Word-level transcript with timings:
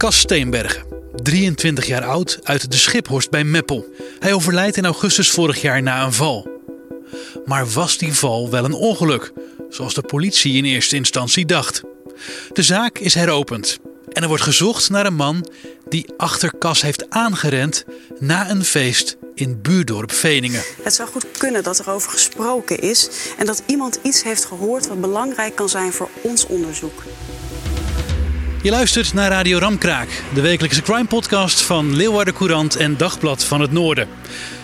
Cas 0.00 0.18
Steenbergen, 0.18 0.82
23 1.22 1.86
jaar 1.86 2.04
oud, 2.04 2.38
uit 2.42 2.70
de 2.70 2.76
Schiphorst 2.76 3.30
bij 3.30 3.44
Meppel. 3.44 3.86
Hij 4.18 4.32
overlijdt 4.32 4.76
in 4.76 4.84
augustus 4.84 5.30
vorig 5.30 5.60
jaar 5.62 5.82
na 5.82 6.04
een 6.04 6.12
val. 6.12 6.48
Maar 7.44 7.68
was 7.68 7.98
die 7.98 8.14
val 8.14 8.50
wel 8.50 8.64
een 8.64 8.72
ongeluk, 8.72 9.32
zoals 9.70 9.94
de 9.94 10.02
politie 10.02 10.56
in 10.56 10.64
eerste 10.64 10.96
instantie 10.96 11.46
dacht? 11.46 11.82
De 12.52 12.62
zaak 12.62 12.98
is 12.98 13.14
heropend 13.14 13.78
en 14.12 14.22
er 14.22 14.28
wordt 14.28 14.42
gezocht 14.42 14.90
naar 14.90 15.06
een 15.06 15.14
man 15.14 15.50
die 15.88 16.06
achter 16.16 16.58
Cas 16.58 16.82
heeft 16.82 17.10
aangerend 17.10 17.84
na 18.18 18.50
een 18.50 18.64
feest 18.64 19.16
in 19.34 19.60
buurdorp 19.62 20.12
Veningen. 20.12 20.62
Het 20.82 20.94
zou 20.94 21.08
goed 21.08 21.26
kunnen 21.38 21.62
dat 21.62 21.78
er 21.78 21.90
over 21.90 22.10
gesproken 22.10 22.78
is 22.78 23.10
en 23.38 23.46
dat 23.46 23.62
iemand 23.66 23.98
iets 24.02 24.22
heeft 24.22 24.44
gehoord 24.44 24.86
wat 24.86 25.00
belangrijk 25.00 25.54
kan 25.54 25.68
zijn 25.68 25.92
voor 25.92 26.08
ons 26.22 26.46
onderzoek. 26.46 27.02
Je 28.62 28.70
luistert 28.70 29.14
naar 29.14 29.30
Radio 29.30 29.58
Ramkraak, 29.58 30.22
de 30.34 30.40
wekelijkse 30.40 30.82
crime-podcast 30.82 31.60
van 31.60 31.96
Leeuwarden 31.96 32.34
Courant 32.34 32.76
en 32.76 32.96
Dagblad 32.96 33.44
van 33.44 33.60
het 33.60 33.72
Noorden. 33.72 34.08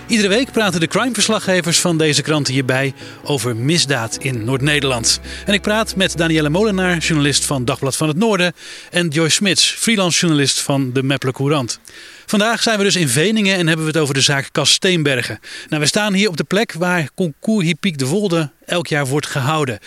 Iedere 0.06 0.28
week 0.28 0.52
praten 0.52 0.80
de 0.80 0.86
crime-verslaggevers 0.86 1.80
van 1.80 1.98
deze 1.98 2.22
kranten 2.22 2.52
hierbij 2.52 2.94
over 3.22 3.56
misdaad 3.56 4.16
in 4.16 4.44
Noord-Nederland. 4.44 5.20
En 5.46 5.54
ik 5.54 5.62
praat 5.62 5.96
met 5.96 6.16
Danielle 6.16 6.48
Molenaar, 6.48 6.98
journalist 6.98 7.44
van 7.44 7.64
Dagblad 7.64 7.96
van 7.96 8.08
het 8.08 8.16
Noorden, 8.16 8.52
en 8.90 9.08
Joyce 9.08 9.34
Smits, 9.34 9.70
freelance 9.78 10.20
journalist 10.20 10.60
van 10.60 10.92
de 10.92 11.02
Meppler 11.02 11.32
Courant. 11.32 11.80
Vandaag 12.26 12.62
zijn 12.62 12.78
we 12.78 12.84
dus 12.84 12.96
in 12.96 13.08
Veningen 13.08 13.56
en 13.56 13.66
hebben 13.66 13.86
we 13.86 13.92
het 13.92 14.00
over 14.00 14.14
de 14.14 14.20
zaak 14.20 14.48
Kas 14.52 14.72
Steenbergen. 14.72 15.40
Nou, 15.68 15.82
we 15.82 15.88
staan 15.88 16.12
hier 16.12 16.28
op 16.28 16.36
de 16.36 16.44
plek 16.44 16.72
waar 16.72 17.08
Concours 17.14 17.66
Hippiek 17.66 17.98
de 17.98 18.06
Wolde 18.06 18.50
elk 18.66 18.86
jaar 18.86 19.06
wordt 19.06 19.26
gehouden. 19.26 19.78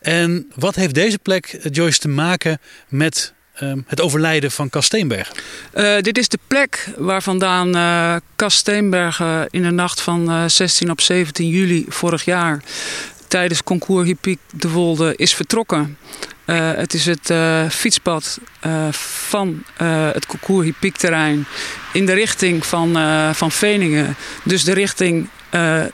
En 0.00 0.46
wat 0.54 0.74
heeft 0.74 0.94
deze 0.94 1.18
plek, 1.18 1.58
Joyce, 1.70 1.98
te 1.98 2.08
maken 2.08 2.58
met 2.88 3.34
Ehm, 3.56 3.78
het 3.86 4.00
overlijden 4.00 4.50
van 4.50 4.70
Cas 4.70 4.84
Steenbergen? 4.84 5.36
Uh, 5.74 6.00
dit 6.00 6.18
is 6.18 6.28
de 6.28 6.38
plek 6.46 6.88
waar 6.96 7.22
vandaan 7.22 7.76
uh, 7.76 8.16
in 9.50 9.62
de 9.62 9.70
nacht 9.70 10.00
van 10.00 10.30
uh, 10.30 10.44
eh, 10.44 10.50
16 10.50 10.90
op 10.90 11.00
17 11.00 11.48
juli 11.48 11.84
vorig 11.88 12.24
jaar 12.24 12.62
tijdens 13.28 13.62
concours 13.62 14.06
Hippiek 14.06 14.38
de 14.52 14.68
Wolde 14.68 15.16
is 15.16 15.34
vertrokken. 15.34 15.98
het 16.44 16.94
is 16.94 17.06
het 17.06 17.32
fietspad 17.72 18.38
van 18.90 19.64
het 20.12 20.26
concours 20.26 20.64
Hippiek 20.64 20.96
terrein 20.96 21.46
in 21.92 22.06
de 22.06 22.12
richting 22.12 22.66
van, 22.66 22.96
van 23.34 23.50
Veningen. 23.50 24.16
Dus 24.42 24.64
de 24.64 24.72
richting 24.72 25.28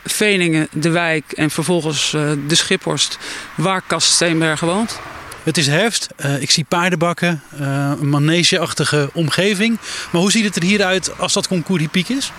Veningen, 0.04 0.68
de 0.72 0.90
wijk 0.90 1.32
en 1.32 1.50
vervolgens 1.50 2.10
de 2.46 2.54
Schiphorst 2.54 3.18
waar 3.54 3.82
Cas 3.86 4.14
Steenbergen 4.14 4.66
woont. 4.66 5.00
Het 5.42 5.56
is 5.56 5.66
herfst. 5.66 6.08
Uh, 6.24 6.42
ik 6.42 6.50
zie 6.50 6.64
paardenbakken, 6.64 7.42
uh, 7.60 7.92
een 8.00 8.08
manegeachtige 8.08 9.10
omgeving. 9.12 9.78
Maar 10.12 10.20
hoe 10.20 10.30
ziet 10.30 10.44
het 10.44 10.56
er 10.56 10.62
hier 10.62 10.84
uit 10.84 11.18
als 11.18 11.32
dat 11.32 11.48
concours 11.48 11.86
piek 11.90 12.08
is? 12.08 12.32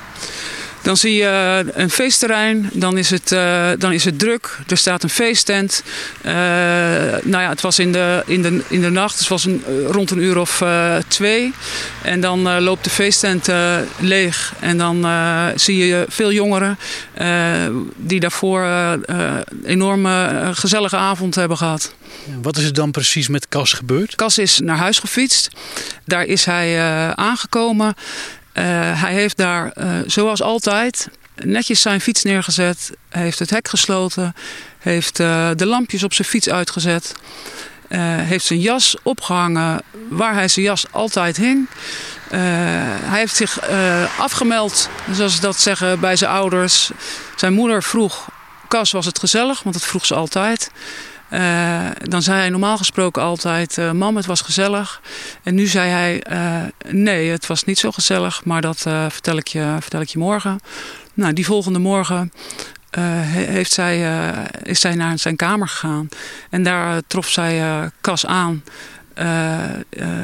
Dan 0.83 0.97
zie 0.97 1.13
je 1.13 1.63
een 1.73 1.89
feestterrein, 1.89 2.69
dan 2.73 2.97
is 2.97 3.09
het, 3.09 3.31
uh, 3.31 3.69
dan 3.77 3.93
is 3.93 4.05
het 4.05 4.19
druk. 4.19 4.59
Er 4.67 4.77
staat 4.77 5.03
een 5.03 5.09
feesttent. 5.09 5.83
Uh, 6.25 6.31
nou 7.23 7.43
ja, 7.43 7.49
het 7.49 7.61
was 7.61 7.79
in 7.79 7.91
de, 7.91 8.23
in 8.25 8.41
de, 8.41 8.63
in 8.67 8.81
de 8.81 8.89
nacht, 8.89 9.19
het 9.19 9.27
was 9.27 9.45
een, 9.45 9.63
rond 9.87 10.11
een 10.11 10.21
uur 10.21 10.37
of 10.37 10.61
uh, 10.61 10.95
twee. 11.07 11.53
En 12.01 12.21
dan 12.21 12.59
loopt 12.59 12.83
de 12.83 12.89
feesttent 12.89 13.49
leeg. 13.99 14.53
En 14.59 14.77
dan 14.77 15.07
zie 15.55 15.77
je 15.77 16.05
veel 16.09 16.31
jongeren 16.31 16.77
die 17.95 18.19
daarvoor 18.19 18.61
een 18.63 19.43
enorme 19.65 20.49
gezellige 20.53 20.97
avond 20.97 21.35
hebben 21.35 21.57
gehad. 21.57 21.93
Wat 22.41 22.57
is 22.57 22.63
er 22.63 22.73
dan 22.73 22.91
precies 22.91 23.27
met 23.27 23.47
Cas 23.47 23.73
gebeurd? 23.73 24.15
Cas 24.15 24.37
is 24.37 24.59
naar 24.59 24.77
huis 24.77 24.99
gefietst. 24.99 25.49
Daar 26.05 26.25
is 26.25 26.45
hij 26.45 26.79
aangekomen. 27.15 27.93
Uh, 28.53 28.63
hij 29.01 29.13
heeft 29.13 29.37
daar, 29.37 29.73
uh, 29.77 29.99
zoals 30.05 30.41
altijd, 30.41 31.09
netjes 31.35 31.81
zijn 31.81 32.01
fiets 32.01 32.23
neergezet. 32.23 32.91
heeft 33.09 33.39
het 33.39 33.49
hek 33.49 33.67
gesloten. 33.67 34.35
Heeft 34.79 35.19
uh, 35.19 35.49
de 35.55 35.65
lampjes 35.65 36.03
op 36.03 36.13
zijn 36.13 36.27
fiets 36.27 36.49
uitgezet. 36.49 37.13
heeft 38.17 38.45
zijn 38.45 38.59
jas 38.59 38.95
opgehangen 39.03 39.81
waar 40.09 40.33
hij 40.33 40.47
zijn 40.47 40.65
jas 40.65 40.85
altijd 40.91 41.37
hing. 41.37 41.67
hij 42.29 43.19
heeft 43.19 43.35
zich 43.35 43.69
afgemeld, 44.17 44.89
zoals 45.11 45.35
ze 45.35 45.41
dat 45.41 45.59
zeggen, 45.59 45.99
bij 45.99 46.15
zijn 46.15 46.31
ouders. 46.31 46.91
Zijn 47.35 47.53
moeder 47.53 47.83
vroeg, 47.83 48.29
Kas 48.67 48.91
was 48.91 49.05
het 49.05 49.19
gezellig, 49.19 49.63
want 49.63 49.75
dat 49.75 49.85
vroeg 49.85 50.05
ze 50.05 50.13
altijd. 50.13 50.71
Uh, 51.33 51.85
dan 52.03 52.21
zei 52.21 52.39
hij 52.39 52.49
normaal 52.49 52.77
gesproken 52.77 53.21
altijd: 53.21 53.77
uh, 53.77 53.91
Mam, 53.91 54.15
het 54.15 54.25
was 54.25 54.41
gezellig. 54.41 55.01
En 55.43 55.55
nu 55.55 55.65
zei 55.67 55.89
hij: 55.89 56.23
uh, 56.31 56.93
Nee, 56.93 57.29
het 57.29 57.47
was 57.47 57.63
niet 57.63 57.79
zo 57.79 57.91
gezellig, 57.91 58.45
maar 58.45 58.61
dat 58.61 58.81
vertel, 59.07 59.37
ik 59.37 59.47
je, 59.47 59.75
vertel 59.79 60.01
ik 60.01 60.09
je 60.09 60.19
morgen. 60.19 60.59
Nou, 61.13 61.33
die 61.33 61.45
volgende 61.45 61.79
morgen 61.79 62.31
heeft 63.25 63.71
zij, 63.71 64.23
is 64.63 64.79
zij 64.79 64.95
naar 64.95 65.19
zijn 65.19 65.35
kamer 65.35 65.67
gegaan. 65.67 66.09
En 66.49 66.63
daar 66.63 67.01
trof 67.07 67.29
zij 67.29 67.89
Kas 68.01 68.25
aan. 68.25 68.63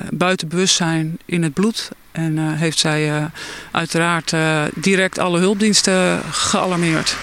buiten 0.09 0.47
bewustzijn 0.47 1.19
in 1.25 1.43
het 1.43 1.53
bloed. 1.53 1.89
En 2.11 2.37
heeft 2.55 2.79
zij 2.79 3.29
uiteraard 3.71 4.33
direct 4.75 5.19
alle 5.19 5.39
hulpdiensten 5.39 6.21
gealarmeerd. 6.31 7.15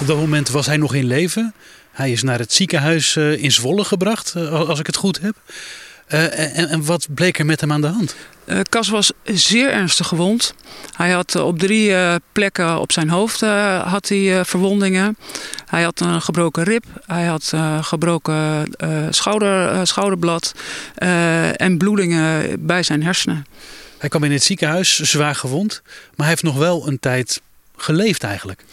Op 0.00 0.06
dat 0.06 0.16
moment 0.16 0.48
was 0.48 0.66
hij 0.66 0.76
nog 0.76 0.94
in 0.94 1.06
leven. 1.06 1.54
Hij 1.96 2.10
is 2.10 2.22
naar 2.22 2.38
het 2.38 2.52
ziekenhuis 2.52 3.16
eh, 3.16 3.42
in 3.42 3.52
Zwolle 3.52 3.84
gebracht, 3.84 4.34
eh, 4.34 4.68
als 4.68 4.78
ik 4.78 4.86
het 4.86 4.96
goed 4.96 5.20
heb. 5.20 5.34
Eh, 6.06 6.58
en, 6.58 6.68
en, 6.68 6.84
wat 6.84 7.06
bleek 7.14 7.38
er 7.38 7.46
met 7.46 7.60
hem 7.60 7.72
aan 7.72 7.80
de 7.80 7.86
hand? 7.86 8.16
Cas 8.68 8.88
was 8.88 9.12
zeer 9.24 9.70
ernstig 9.70 10.08
gewond. 10.08 10.54
Hij 10.96 11.10
had 11.10 11.34
op 11.34 11.58
drie 11.58 11.94
plekken 12.32 12.80
op 12.80 12.92
zijn 12.92 13.08
hoofd 13.08 13.40
had 13.84 14.08
hij, 14.08 14.44
verwondingen. 14.44 15.16
Hij 15.66 15.82
had 15.82 16.00
een 16.00 16.22
gebroken 16.22 16.64
rib, 16.64 16.84
hij 17.06 17.24
had 17.24 17.52
gebroken 17.80 18.70
schouder, 19.10 19.86
schouderblad 19.86 20.54
en 21.56 21.78
bloedingen 21.78 22.66
bij 22.66 22.82
zijn 22.82 23.02
hersenen. 23.02 23.46
Hij 23.98 24.08
kwam 24.08 24.24
in 24.24 24.32
het 24.32 24.44
ziekenhuis, 24.44 24.98
zwaar 24.98 25.34
gewond, 25.34 25.82
maar 25.84 26.26
hij 26.26 26.28
heeft 26.28 26.42
nog 26.42 26.56
wel 26.56 26.88
een 26.88 26.98
tijd 26.98 27.40
geleefd 27.76 28.22
eigenlijk. 28.22 28.64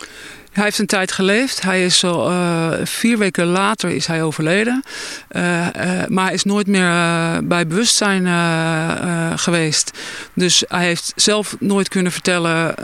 Hij 0.53 0.63
heeft 0.63 0.79
een 0.79 0.85
tijd 0.85 1.11
geleefd. 1.11 1.61
Hij 1.61 1.85
is 1.85 1.99
zo, 1.99 2.29
uh, 2.29 2.71
vier 2.83 3.17
weken 3.17 3.45
later 3.45 3.89
is 3.89 4.05
hij 4.05 4.23
overleden. 4.23 4.83
Uh, 5.31 5.41
uh, 5.43 5.67
maar 6.07 6.25
hij 6.25 6.33
is 6.33 6.43
nooit 6.43 6.67
meer 6.67 6.91
bij 7.43 7.67
bewustzijn 7.67 8.27
geweest. 9.39 9.91
Dus 10.33 10.63
hij 10.67 10.85
heeft 10.85 11.13
zelf 11.15 11.55
nooit 11.59 11.87
kunnen 11.87 12.11
vertellen 12.11 12.75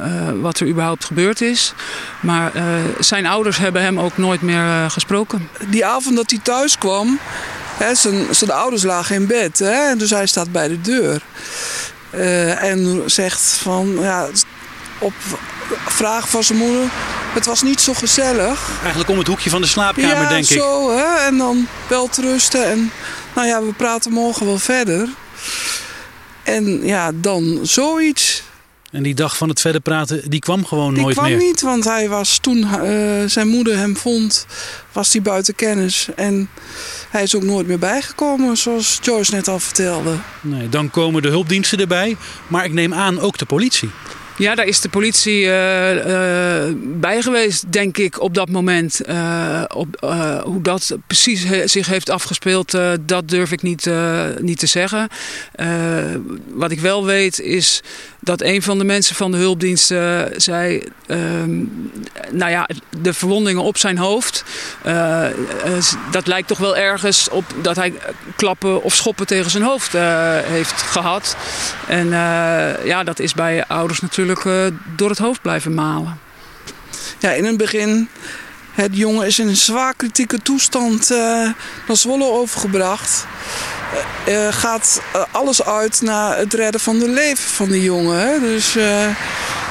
wat 0.41 0.59
er 0.59 0.67
überhaupt 0.67 1.05
gebeurd 1.05 1.41
is. 1.41 1.73
Maar 2.21 2.51
zijn 2.99 3.25
ouders 3.25 3.57
hebben 3.57 3.81
hem 3.81 3.99
ook 3.99 4.17
nooit 4.17 4.41
meer 4.41 4.89
gesproken. 4.89 5.49
Die 5.69 5.85
avond 5.85 6.15
dat 6.15 6.29
hij 6.29 6.39
thuis 6.43 6.77
kwam, 6.77 7.19
hè, 7.77 7.95
zijn, 7.95 8.35
zijn 8.35 8.51
ouders 8.51 8.83
lagen 8.83 9.15
in 9.15 9.27
bed. 9.27 9.59
Hè, 9.59 9.95
dus 9.95 10.09
hij 10.09 10.25
staat 10.25 10.51
bij 10.51 10.67
de 10.67 10.81
deur. 10.81 11.21
en 12.59 13.03
zegt 13.05 13.41
van, 13.41 13.97
ja, 13.99 14.27
op 14.99 15.13
vraag 15.87 16.29
van 16.29 16.43
zijn 16.43 16.57
moeder. 16.57 16.83
Het 17.33 17.45
was 17.45 17.61
niet 17.61 17.81
zo 17.81 17.93
gezellig. 17.93 18.69
Eigenlijk 18.79 19.09
om 19.09 19.17
het 19.17 19.27
hoekje 19.27 19.49
van 19.49 19.61
de 19.61 19.67
slaapkamer, 19.67 20.29
denk 20.29 20.43
ik. 20.43 20.49
Ja, 20.49 20.61
zo. 20.61 20.97
Hè? 20.97 21.25
En 21.25 21.37
dan 21.37 21.67
wel 21.87 22.09
rusten. 22.21 22.65
En 22.65 22.91
nou 23.35 23.47
ja, 23.47 23.61
we 23.61 23.73
praten 23.73 24.11
morgen 24.11 24.45
wel 24.45 24.59
verder. 24.59 25.09
En 26.43 26.85
ja, 26.85 27.11
dan 27.15 27.59
zoiets. 27.63 28.43
En 28.91 29.03
die 29.03 29.15
dag 29.15 29.37
van 29.37 29.49
het 29.49 29.61
verder 29.61 29.81
praten, 29.81 30.29
die 30.29 30.39
kwam 30.39 30.65
gewoon 30.65 30.93
nooit 30.93 31.15
meer? 31.15 31.25
Die 31.25 31.35
kwam 31.35 31.47
niet, 31.47 31.61
want 31.61 31.83
hij 31.83 32.09
was 32.09 32.37
toen 32.37 32.57
uh, 32.57 33.23
zijn 33.25 33.47
moeder 33.47 33.77
hem 33.77 33.97
vond, 33.97 34.45
was 34.91 35.13
hij 35.13 35.21
buiten 35.21 35.55
kennis. 35.55 36.07
En 36.15 36.49
hij 37.09 37.23
is 37.23 37.35
ook 37.35 37.43
nooit 37.43 37.67
meer 37.67 37.79
bijgekomen, 37.79 38.57
zoals 38.57 38.99
Joyce 39.01 39.35
net 39.35 39.47
al 39.47 39.59
vertelde. 39.59 40.15
Nee, 40.41 40.69
dan 40.69 40.89
komen 40.89 41.21
de 41.21 41.27
hulpdiensten 41.27 41.79
erbij. 41.79 42.17
Maar 42.47 42.65
ik 42.65 42.73
neem 42.73 42.93
aan 42.93 43.19
ook 43.19 43.37
de 43.37 43.45
politie. 43.45 43.89
Ja, 44.39 44.55
daar 44.55 44.65
is 44.65 44.81
de 44.81 44.89
politie 44.89 45.43
uh, 45.43 45.95
uh, 45.95 46.73
bij 46.75 47.21
geweest, 47.21 47.71
denk 47.71 47.97
ik, 47.97 48.21
op 48.21 48.33
dat 48.33 48.49
moment. 48.49 49.01
Uh, 49.09 49.63
op, 49.67 49.87
hoe 50.43 50.61
dat 50.61 50.97
precies 51.07 51.45
zich 51.65 51.87
heeft 51.87 52.09
afgespeeld, 52.09 52.77
dat 53.01 53.29
durf 53.29 53.51
ik 53.51 53.61
niet, 53.61 53.89
niet 54.39 54.59
te 54.59 54.65
zeggen. 54.65 55.07
wat 56.53 56.71
ik 56.71 56.79
wel 56.79 57.05
weet 57.05 57.39
is 57.39 57.81
dat 58.19 58.41
een 58.41 58.61
van 58.61 58.77
de 58.77 58.83
mensen 58.83 59.15
van 59.15 59.31
de 59.31 59.37
hulpdiensten 59.37 60.31
zei... 60.41 60.83
Ehm, 61.07 61.63
nou 62.31 62.51
ja, 62.51 62.69
de 63.01 63.13
verwondingen 63.13 63.63
op 63.63 63.77
zijn 63.77 63.97
hoofd... 63.97 64.43
dat 66.11 66.27
lijkt 66.27 66.47
toch 66.47 66.57
wel 66.57 66.77
ergens 66.77 67.29
op 67.29 67.43
dat 67.61 67.75
hij 67.75 67.93
klappen 68.35 68.83
of 68.83 68.95
schoppen 68.95 69.27
tegen 69.27 69.51
zijn 69.51 69.63
hoofd 69.63 69.91
heeft 70.43 70.81
gehad. 70.81 71.35
En 71.87 72.09
ja, 72.83 73.03
dat 73.03 73.19
is 73.19 73.33
bij 73.33 73.65
ouders 73.67 73.99
natuurlijk 73.99 74.41
door 74.95 75.09
het 75.09 75.17
hoofd 75.17 75.41
blijven 75.41 75.73
malen. 75.73 76.19
Ja, 77.19 77.31
in 77.31 77.45
het 77.45 77.57
begin, 77.57 78.09
het 78.71 78.97
jongen 78.97 79.27
is 79.27 79.39
in 79.39 79.47
een 79.47 79.55
zwaar 79.55 79.93
kritieke 79.95 80.41
toestand 80.41 81.09
naar 81.09 81.97
Zwolle 81.97 82.31
overgebracht. 82.31 83.25
Uh, 84.27 84.47
gaat 84.53 85.01
alles 85.31 85.63
uit 85.63 86.01
naar 86.01 86.37
het 86.37 86.53
redden 86.53 86.81
van 86.81 86.99
de 86.99 87.09
leven 87.09 87.49
van 87.49 87.69
die 87.69 87.83
jongen. 87.83 88.19
Hè? 88.19 88.39
Dus 88.39 88.77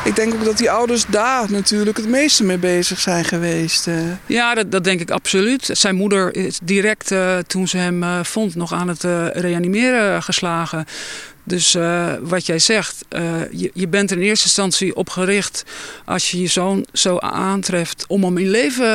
ik 0.04 0.16
denk 0.16 0.34
ook 0.34 0.44
dat 0.44 0.56
die 0.56 0.70
ouders 0.70 1.04
daar 1.06 1.50
natuurlijk 1.50 1.96
het 1.96 2.08
meeste 2.08 2.44
mee 2.44 2.58
bezig 2.58 3.00
zijn 3.00 3.24
geweest. 3.24 3.88
Ja, 4.26 4.54
dat, 4.54 4.72
dat 4.72 4.84
denk 4.84 5.00
ik 5.00 5.10
absoluut. 5.10 5.70
Zijn 5.72 5.94
moeder 5.94 6.34
is 6.34 6.58
direct 6.62 7.14
toen 7.46 7.68
ze 7.68 7.76
hem 7.76 8.24
vond 8.24 8.54
nog 8.54 8.72
aan 8.72 8.88
het 8.88 9.02
reanimeren 9.32 10.22
geslagen. 10.22 10.86
Dus 11.48 11.74
uh, 11.74 12.12
wat 12.20 12.46
jij 12.46 12.58
zegt, 12.58 13.04
uh, 13.10 13.20
je, 13.50 13.70
je, 13.74 13.88
bent 13.88 14.10
in 14.10 14.18
eerste 14.18 14.44
instantie 14.44 14.96
op 14.96 15.10
gericht 15.10 15.64
als 16.04 16.30
je 16.30 16.40
je 16.40 16.46
zoon 16.46 16.86
zo 16.92 17.18
aantreft 17.18 18.04
om 18.08 18.24
hem 18.24 18.38
in 18.38 18.50
leven 18.50 18.86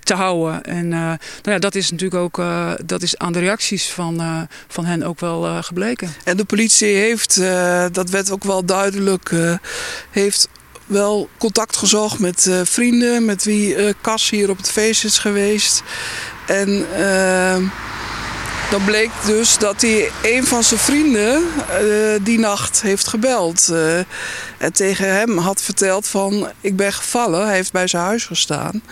te 0.00 0.14
houden. 0.14 0.64
En 0.64 0.84
uh, 0.84 0.98
nou 1.00 1.18
ja, 1.42 1.58
dat 1.58 1.74
is 1.74 1.90
natuurlijk 1.90 2.22
ook 2.22 2.44
dat 2.86 3.02
is 3.02 3.18
aan 3.18 3.32
de 3.32 3.38
reacties 3.38 3.88
van, 3.88 4.48
van 4.68 4.84
hen 4.84 5.02
ook 5.02 5.20
wel 5.20 5.62
gebleken. 5.62 6.14
En 6.24 6.36
de 6.36 6.44
politie 6.44 6.94
heeft, 6.94 7.40
dat 7.92 8.10
werd 8.10 8.30
ook 8.30 8.44
wel 8.44 8.64
duidelijk, 8.64 9.30
heeft 10.10 10.48
wel 10.86 11.28
contact 11.38 11.76
gezocht 11.76 12.18
met 12.18 12.50
vrienden, 12.62 13.24
met 13.24 13.44
wie 13.44 13.94
Cas 14.00 14.30
hier 14.30 14.50
op 14.50 14.56
het 14.56 14.70
feest 14.70 15.04
is 15.04 15.18
geweest. 15.18 15.82
En 16.46 16.86
dan 18.70 18.84
bleek 18.84 19.10
dus 19.26 19.58
dat 19.58 19.80
hij 19.80 20.10
een 20.22 20.46
van 20.46 20.64
zijn 20.64 20.80
vrienden 20.80 21.42
uh, 21.82 22.14
die 22.22 22.38
nacht 22.38 22.82
heeft 22.82 23.08
gebeld. 23.08 23.68
Uh, 23.70 23.98
en 24.58 24.72
tegen 24.72 25.14
hem 25.14 25.38
had 25.38 25.62
verteld 25.62 26.08
van 26.08 26.50
ik 26.60 26.76
ben 26.76 26.92
gevallen. 26.92 27.46
Hij 27.46 27.54
heeft 27.54 27.72
bij 27.72 27.86
zijn 27.86 28.02
huis 28.02 28.24
gestaan. 28.24 28.82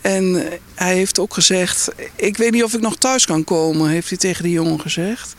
En 0.00 0.48
hij 0.74 0.94
heeft 0.94 1.18
ook 1.18 1.34
gezegd, 1.34 1.88
ik 2.16 2.36
weet 2.36 2.52
niet 2.52 2.64
of 2.64 2.74
ik 2.74 2.80
nog 2.80 2.96
thuis 2.96 3.26
kan 3.26 3.44
komen, 3.44 3.88
heeft 3.88 4.08
hij 4.08 4.18
tegen 4.18 4.42
die 4.42 4.52
jongen 4.52 4.80
gezegd. 4.80 5.34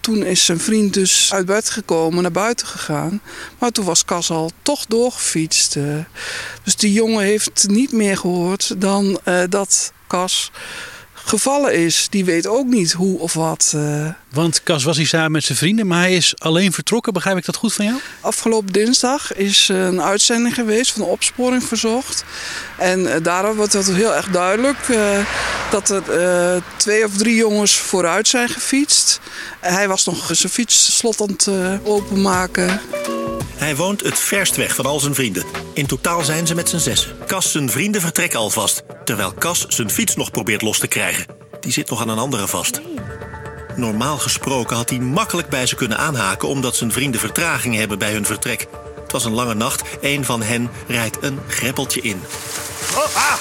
Toen 0.00 0.24
is 0.24 0.44
zijn 0.44 0.60
vriend 0.60 0.94
dus 0.94 1.32
uit 1.32 1.46
bed 1.46 1.70
gekomen, 1.70 2.22
naar 2.22 2.32
buiten 2.32 2.66
gegaan. 2.66 3.20
Maar 3.58 3.70
toen 3.70 3.84
was 3.84 4.04
Cas 4.04 4.30
al 4.30 4.50
toch 4.62 4.86
doorgefietst. 4.86 5.76
Uh, 5.76 5.98
dus 6.62 6.76
die 6.76 6.92
jongen 6.92 7.24
heeft 7.24 7.64
niet 7.68 7.92
meer 7.92 8.16
gehoord 8.16 8.80
dan 8.80 9.20
dat 9.48 9.92
Cas 10.06 10.50
gevallen 11.24 11.74
is. 11.74 12.06
Die 12.10 12.24
weet 12.24 12.46
ook 12.46 12.66
niet 12.66 12.92
hoe 12.92 13.18
of 13.18 13.32
wat. 13.32 13.72
Uh... 13.76 14.08
Want 14.32 14.62
Cas 14.62 14.84
was 14.84 14.96
hij 14.96 15.06
samen 15.06 15.32
met 15.32 15.44
zijn 15.44 15.58
vrienden, 15.58 15.86
maar 15.86 16.00
hij 16.00 16.16
is 16.16 16.34
alleen 16.38 16.72
vertrokken. 16.72 17.12
Begrijp 17.12 17.36
ik 17.36 17.44
dat 17.44 17.56
goed 17.56 17.72
van 17.72 17.84
jou? 17.84 17.98
Afgelopen 18.20 18.72
dinsdag 18.72 19.34
is 19.34 19.68
een 19.68 20.02
uitzending 20.02 20.54
geweest 20.54 20.92
van 20.92 21.02
Opsporing 21.02 21.64
Verzocht. 21.64 22.24
En 22.78 23.00
uh, 23.00 23.14
daarom 23.22 23.56
wordt 23.56 23.72
het 23.72 23.92
heel 23.92 24.14
erg 24.14 24.28
duidelijk 24.28 24.88
uh, 24.90 25.18
dat 25.70 25.90
er 25.90 26.62
twee 26.76 27.04
of 27.04 27.16
drie 27.16 27.36
jongens 27.36 27.76
vooruit 27.76 28.28
zijn 28.28 28.48
gefietst. 28.48 29.20
hij 29.60 29.88
was 29.88 30.04
nog 30.04 30.28
zijn 30.32 30.52
fietsslot 30.52 31.20
aan 31.20 31.28
het 31.28 31.48
openmaken. 31.84 32.80
Hij 33.56 33.76
woont 33.76 34.00
het 34.02 34.18
verst 34.18 34.56
weg 34.56 34.74
van 34.74 34.86
al 34.86 35.00
zijn 35.00 35.14
vrienden. 35.14 35.44
In 35.74 35.86
totaal 35.86 36.22
zijn 36.22 36.46
ze 36.46 36.54
met 36.54 36.68
z'n 36.68 36.78
zessen. 36.78 37.16
Cas 37.26 37.52
zijn 37.52 37.70
vrienden 37.70 38.00
vertrekken 38.00 38.38
alvast, 38.38 38.82
terwijl 39.04 39.34
Cas 39.34 39.66
zijn 39.68 39.90
fiets 39.90 40.16
nog 40.16 40.30
probeert 40.30 40.62
los 40.62 40.78
te 40.78 40.86
krijgen. 40.86 41.26
Die 41.60 41.72
zit 41.72 41.90
nog 41.90 42.00
aan 42.00 42.08
een 42.08 42.18
andere 42.18 42.48
vast. 42.48 42.80
Normaal 43.76 44.18
gesproken 44.18 44.76
had 44.76 44.90
hij 44.90 44.98
makkelijk 44.98 45.48
bij 45.48 45.66
ze 45.66 45.74
kunnen 45.74 45.98
aanhaken 45.98 46.48
omdat 46.48 46.76
zijn 46.76 46.92
vrienden 46.92 47.20
vertraging 47.20 47.74
hebben 47.74 47.98
bij 47.98 48.12
hun 48.12 48.24
vertrek. 48.24 48.66
Het 49.02 49.12
was 49.12 49.24
een 49.24 49.32
lange 49.32 49.54
nacht. 49.54 49.82
Een 50.00 50.24
van 50.24 50.42
hen 50.42 50.70
rijdt 50.86 51.18
een 51.20 51.38
greppeltje 51.48 52.00
in. 52.00 52.20
Oh, 52.94 53.16
ah, 53.16 53.34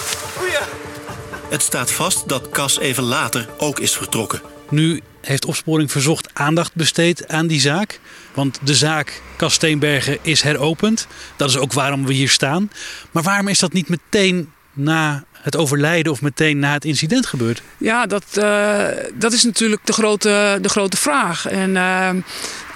Het 1.49 1.61
staat 1.61 1.91
vast 1.91 2.29
dat 2.29 2.49
Cas 2.49 2.79
even 2.79 3.03
later 3.03 3.49
ook 3.57 3.79
is 3.79 3.95
vertrokken. 3.95 4.41
Nu 4.69 5.01
heeft 5.21 5.45
opsporing 5.45 5.91
verzocht 5.91 6.29
aandacht 6.33 6.75
besteed 6.75 7.27
aan 7.27 7.47
die 7.47 7.59
zaak. 7.59 7.99
Want 8.33 8.59
de 8.63 8.75
zaak 8.75 9.21
Kasteenbergen 9.35 10.17
is 10.21 10.41
heropend. 10.41 11.07
Dat 11.35 11.49
is 11.49 11.57
ook 11.57 11.73
waarom 11.73 12.05
we 12.05 12.13
hier 12.13 12.29
staan. 12.29 12.71
Maar 13.11 13.23
waarom 13.23 13.47
is 13.47 13.59
dat 13.59 13.73
niet 13.73 13.89
meteen 13.89 14.51
na 14.73 15.23
het 15.41 15.55
overlijden 15.55 16.11
of 16.11 16.21
meteen 16.21 16.59
na 16.59 16.73
het 16.73 16.85
incident 16.85 17.25
gebeurd? 17.25 17.61
Ja, 17.77 18.05
dat, 18.05 18.23
uh, 18.37 18.85
dat 19.13 19.33
is 19.33 19.43
natuurlijk 19.43 19.85
de 19.85 19.93
grote, 19.93 20.57
de 20.61 20.69
grote 20.69 20.97
vraag. 20.97 21.47
En 21.47 21.69
uh, 21.69 22.09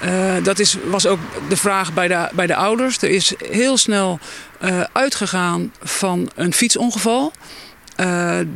uh, 0.04 0.44
dat 0.44 0.58
is, 0.58 0.76
was 0.84 1.06
ook 1.06 1.18
de 1.48 1.56
vraag 1.56 1.94
bij 1.94 2.08
de, 2.08 2.28
bij 2.32 2.46
de 2.46 2.56
ouders. 2.56 3.02
Er 3.02 3.10
is 3.10 3.34
heel 3.50 3.76
snel 3.76 4.18
uitgegaan 4.92 5.72
van 5.82 6.30
een 6.34 6.52
fietsongeval. 6.52 7.32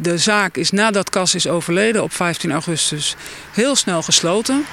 De 0.00 0.14
zaak 0.14 0.56
is 0.56 0.70
nadat 0.70 1.10
Cas 1.10 1.34
is 1.34 1.46
overleden 1.46 2.02
op 2.02 2.12
15 2.12 2.52
augustus 2.52 3.16
heel 3.52 3.76
snel 3.76 4.02
gesloten. 4.02 4.64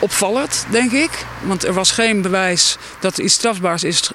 Opvallend, 0.00 0.66
denk 0.70 0.92
ik. 0.92 1.26
Want 1.42 1.64
er 1.64 1.72
was 1.72 1.90
geen 1.90 2.22
bewijs 2.22 2.76
dat 3.00 3.18
er 3.18 3.24
iets 3.24 3.34
strafbaars 3.34 3.84
is 3.84 4.10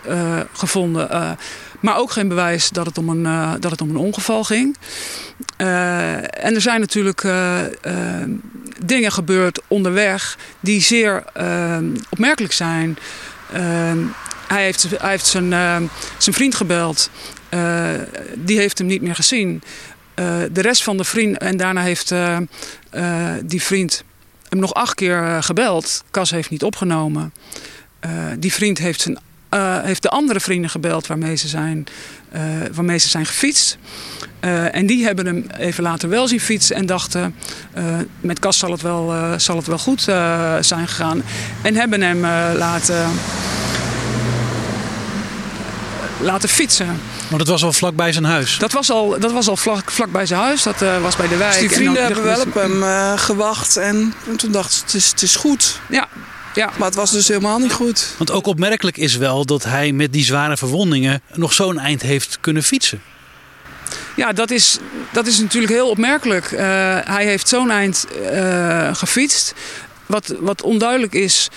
gevonden. 0.54 1.38
Maar 1.80 1.98
ook 1.98 2.12
geen 2.12 2.28
bewijs 2.28 2.70
dat 2.70 2.86
het 2.86 2.98
om 2.98 3.10
een, 3.10 3.60
dat 3.60 3.72
het 3.72 3.81
om 3.81 3.90
een 3.90 3.96
ongeval 3.98 4.44
ging. 4.44 4.78
en 5.58 6.56
er 6.56 6.62
zijn 6.62 6.80
natuurlijk 6.80 7.28
dingen 8.86 9.12
gebeurd 9.12 9.62
onderweg 9.68 10.38
die 10.60 10.81
zeer 10.81 11.24
opmerkelijk 12.10 12.54
zijn. 12.54 12.98
hij 14.48 14.64
heeft, 14.64 14.88
hij 14.98 15.10
heeft 15.10 15.26
zijn, 15.26 15.50
zijn 16.18 16.36
vriend 16.36 16.56
gebeld. 16.56 17.10
die 18.36 18.58
heeft 18.58 18.78
hem 18.78 18.88
niet 18.88 19.02
meer 19.02 19.16
gezien. 19.16 19.62
de 20.52 20.62
rest 20.62 20.84
van 20.84 20.98
de 20.98 21.04
vriend... 21.04 21.38
En 21.38 21.58
daarna 21.58 21.82
heeft 21.82 22.14
die 23.44 23.62
vriend 23.62 24.04
hem 24.50 24.60
nog 24.60 24.74
acht 24.74 24.96
keer 24.96 25.24
eh, 25.24 25.38
gebeld. 25.42 26.03
Cas 26.12 26.30
heeft 26.30 26.50
niet 26.50 26.63
opgenomen. 26.63 27.34
Die 28.38 28.53
vriend 28.53 28.77
heeft, 28.77 29.01
zijn, 29.01 29.18
uh, 29.53 29.77
heeft 29.82 30.01
de 30.01 30.10
andere 30.10 30.39
vrienden 30.39 30.70
gebeld 30.70 31.08
waarmee 31.08 31.36
ze 31.36 31.48
zijn, 31.48 31.86
uh, 32.36 32.41
waarmee 32.74 32.98
ze 32.98 33.10
zijn 33.10 33.25
gefietst. 33.25 33.77
en 34.72 34.86
die 34.86 35.06
hebben 35.06 35.25
hem 35.25 35.46
even 35.58 35.84
later 35.84 36.10
wel 36.10 36.27
zien 36.27 36.39
fietsen 36.39 36.75
en 36.75 36.86
dachten... 36.86 37.36
met 38.22 38.39
Cas 38.39 38.58
zal 38.58 38.72
het 38.72 38.82
wel, 38.82 39.13
zal 39.38 39.56
het 39.56 39.68
wel 39.68 39.77
goed 39.77 40.01
zijn 40.60 40.88
gegaan. 40.88 41.24
En 41.62 41.75
hebben 41.75 42.01
hem 42.01 42.22
laten, 42.58 43.10
laten 46.20 46.50
fietsen. 46.50 47.00
Maar 47.29 47.38
dat 47.39 47.48
was 47.48 47.63
al 47.63 47.74
vlak 47.74 47.96
bij 47.96 48.12
zijn 48.12 48.24
huis? 48.24 48.58
Dat 48.58 48.72
was 48.72 48.91
al, 48.91 49.20
dat 49.20 49.32
was 49.32 49.48
al 49.48 49.58
vlak, 49.58 49.91
vlak 49.91 50.12
bij 50.12 50.25
zijn 50.25 50.39
huis. 50.39 50.63
Dat 50.63 50.82
uh, 50.82 51.01
was 51.01 51.15
bij 51.15 51.27
de 51.27 51.38
wijk. 51.38 51.51
Dus 51.51 51.60
die 51.60 51.70
vrienden 51.70 52.03
hebben 52.03 52.24
wel 52.24 52.41
op 52.41 52.53
hem 52.53 52.84
uh, 52.84 53.18
gewacht. 53.18 53.77
En, 53.77 54.13
en, 54.27 54.36
toen 54.36 54.51
dacht 54.51 54.74
ze, 54.74 54.82
het 54.82 54.94
is, 54.94 55.10
het 55.10 55.22
is 55.22 55.36
goed. 55.36 55.79
Ja. 55.89 56.08
Ja. 56.60 56.72
Maar 56.78 56.88
het 56.88 56.96
was 56.96 57.12
dus 57.12 57.28
helemaal 57.28 57.60
niet 57.60 57.74
goed. 57.74 58.16
Want 58.18 58.32
ook 58.32 58.48
opmerkelijk 58.48 58.98
is 58.98 59.16
wel 59.16 59.46
dat 59.46 59.63
hij 59.63 59.92
met 59.92 60.13
die 60.13 60.24
zware 60.24 60.58
verwondingen 60.58 61.22
nog 61.34 61.54
zo'n 61.54 61.80
eind 61.80 62.01
heeft 62.01 62.38
kunnen 62.42 62.63
fietsen. 62.63 63.01
Ja, 64.16 64.34
dat 64.34 64.51
is, 64.51 64.78
dat 65.12 65.28
is 65.28 65.39
natuurlijk 65.39 65.74
heel 65.74 65.89
opmerkelijk. 65.89 66.51
Uh, 66.51 66.60
hij 67.04 67.25
heeft 67.25 67.48
zo'n 67.48 67.72
eind 67.72 68.08
gefietst. 68.94 69.54
Wat, 70.06 70.36
wat 70.39 70.62
onduidelijk 70.62 71.13
is, 71.13 71.50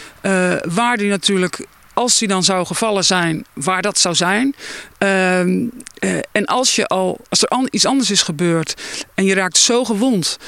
waar 0.65 0.97
hij 0.97 1.07
natuurlijk 1.07 1.67
als 1.95 2.19
die 2.19 2.29
dan 2.29 2.45
zou 2.45 2.67
gevallen 2.67 3.05
zijn, 3.05 3.45
waar 3.53 3.83
dat 3.83 3.99
zou 3.99 4.15
zijn. 4.15 4.55
Ehm, 4.99 5.67
eh, 5.99 6.19
en 6.33 6.45
als, 6.45 6.77
je 6.77 6.87
al, 6.87 7.21
als 7.29 7.43
er 7.43 7.69
iets 7.71 7.87
anders 7.87 8.11
is 8.11 8.23
gebeurd 8.23 8.83
en 9.15 9.25
je 9.25 9.35
raakt 9.35 9.57
zo 9.57 9.85
gewond. 9.85 10.39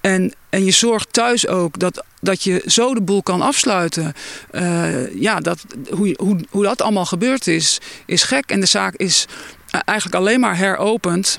En, 0.00 0.32
en 0.50 0.64
je 0.64 0.70
zorgt 0.70 1.12
thuis 1.12 1.46
ook 1.46 1.78
dat, 1.78 2.04
dat 2.20 2.42
je 2.42 2.62
zo 2.66 2.94
de 2.94 3.00
boel 3.00 3.22
kan 3.22 3.42
afsluiten. 3.42 4.12
Uh, 4.52 5.14
ja, 5.20 5.40
dat, 5.40 5.64
hoe, 5.90 6.14
hoe, 6.18 6.38
hoe 6.50 6.64
dat 6.64 6.82
allemaal 6.82 7.06
gebeurd 7.06 7.46
is, 7.46 7.80
is 8.06 8.22
gek. 8.22 8.50
En 8.50 8.60
de 8.60 8.66
zaak 8.66 8.94
is 8.94 9.26
eh, 9.70 9.80
eigenlijk 9.84 10.18
alleen 10.18 10.40
maar 10.40 10.56
heropend. 10.56 11.38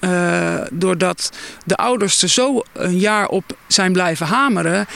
Uh, 0.00 0.60
doordat 0.70 1.32
de 1.64 1.76
ouders 1.76 2.22
er 2.22 2.28
zo 2.28 2.62
een 2.72 2.98
jaar 2.98 3.28
op 3.28 3.44
zijn 3.66 3.92
blijven 3.92 4.26
hameren. 4.26 4.86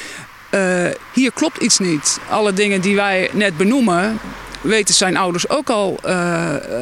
Uh, 0.54 0.86
hier 1.12 1.32
klopt 1.32 1.62
iets 1.62 1.78
niet. 1.78 2.18
Alle 2.30 2.52
dingen 2.52 2.80
die 2.80 2.94
wij 2.94 3.30
net 3.32 3.56
benoemen, 3.56 4.18
weten 4.60 4.94
zijn 4.94 5.16
ouders 5.16 5.48
ook 5.48 5.70
al, 5.70 6.00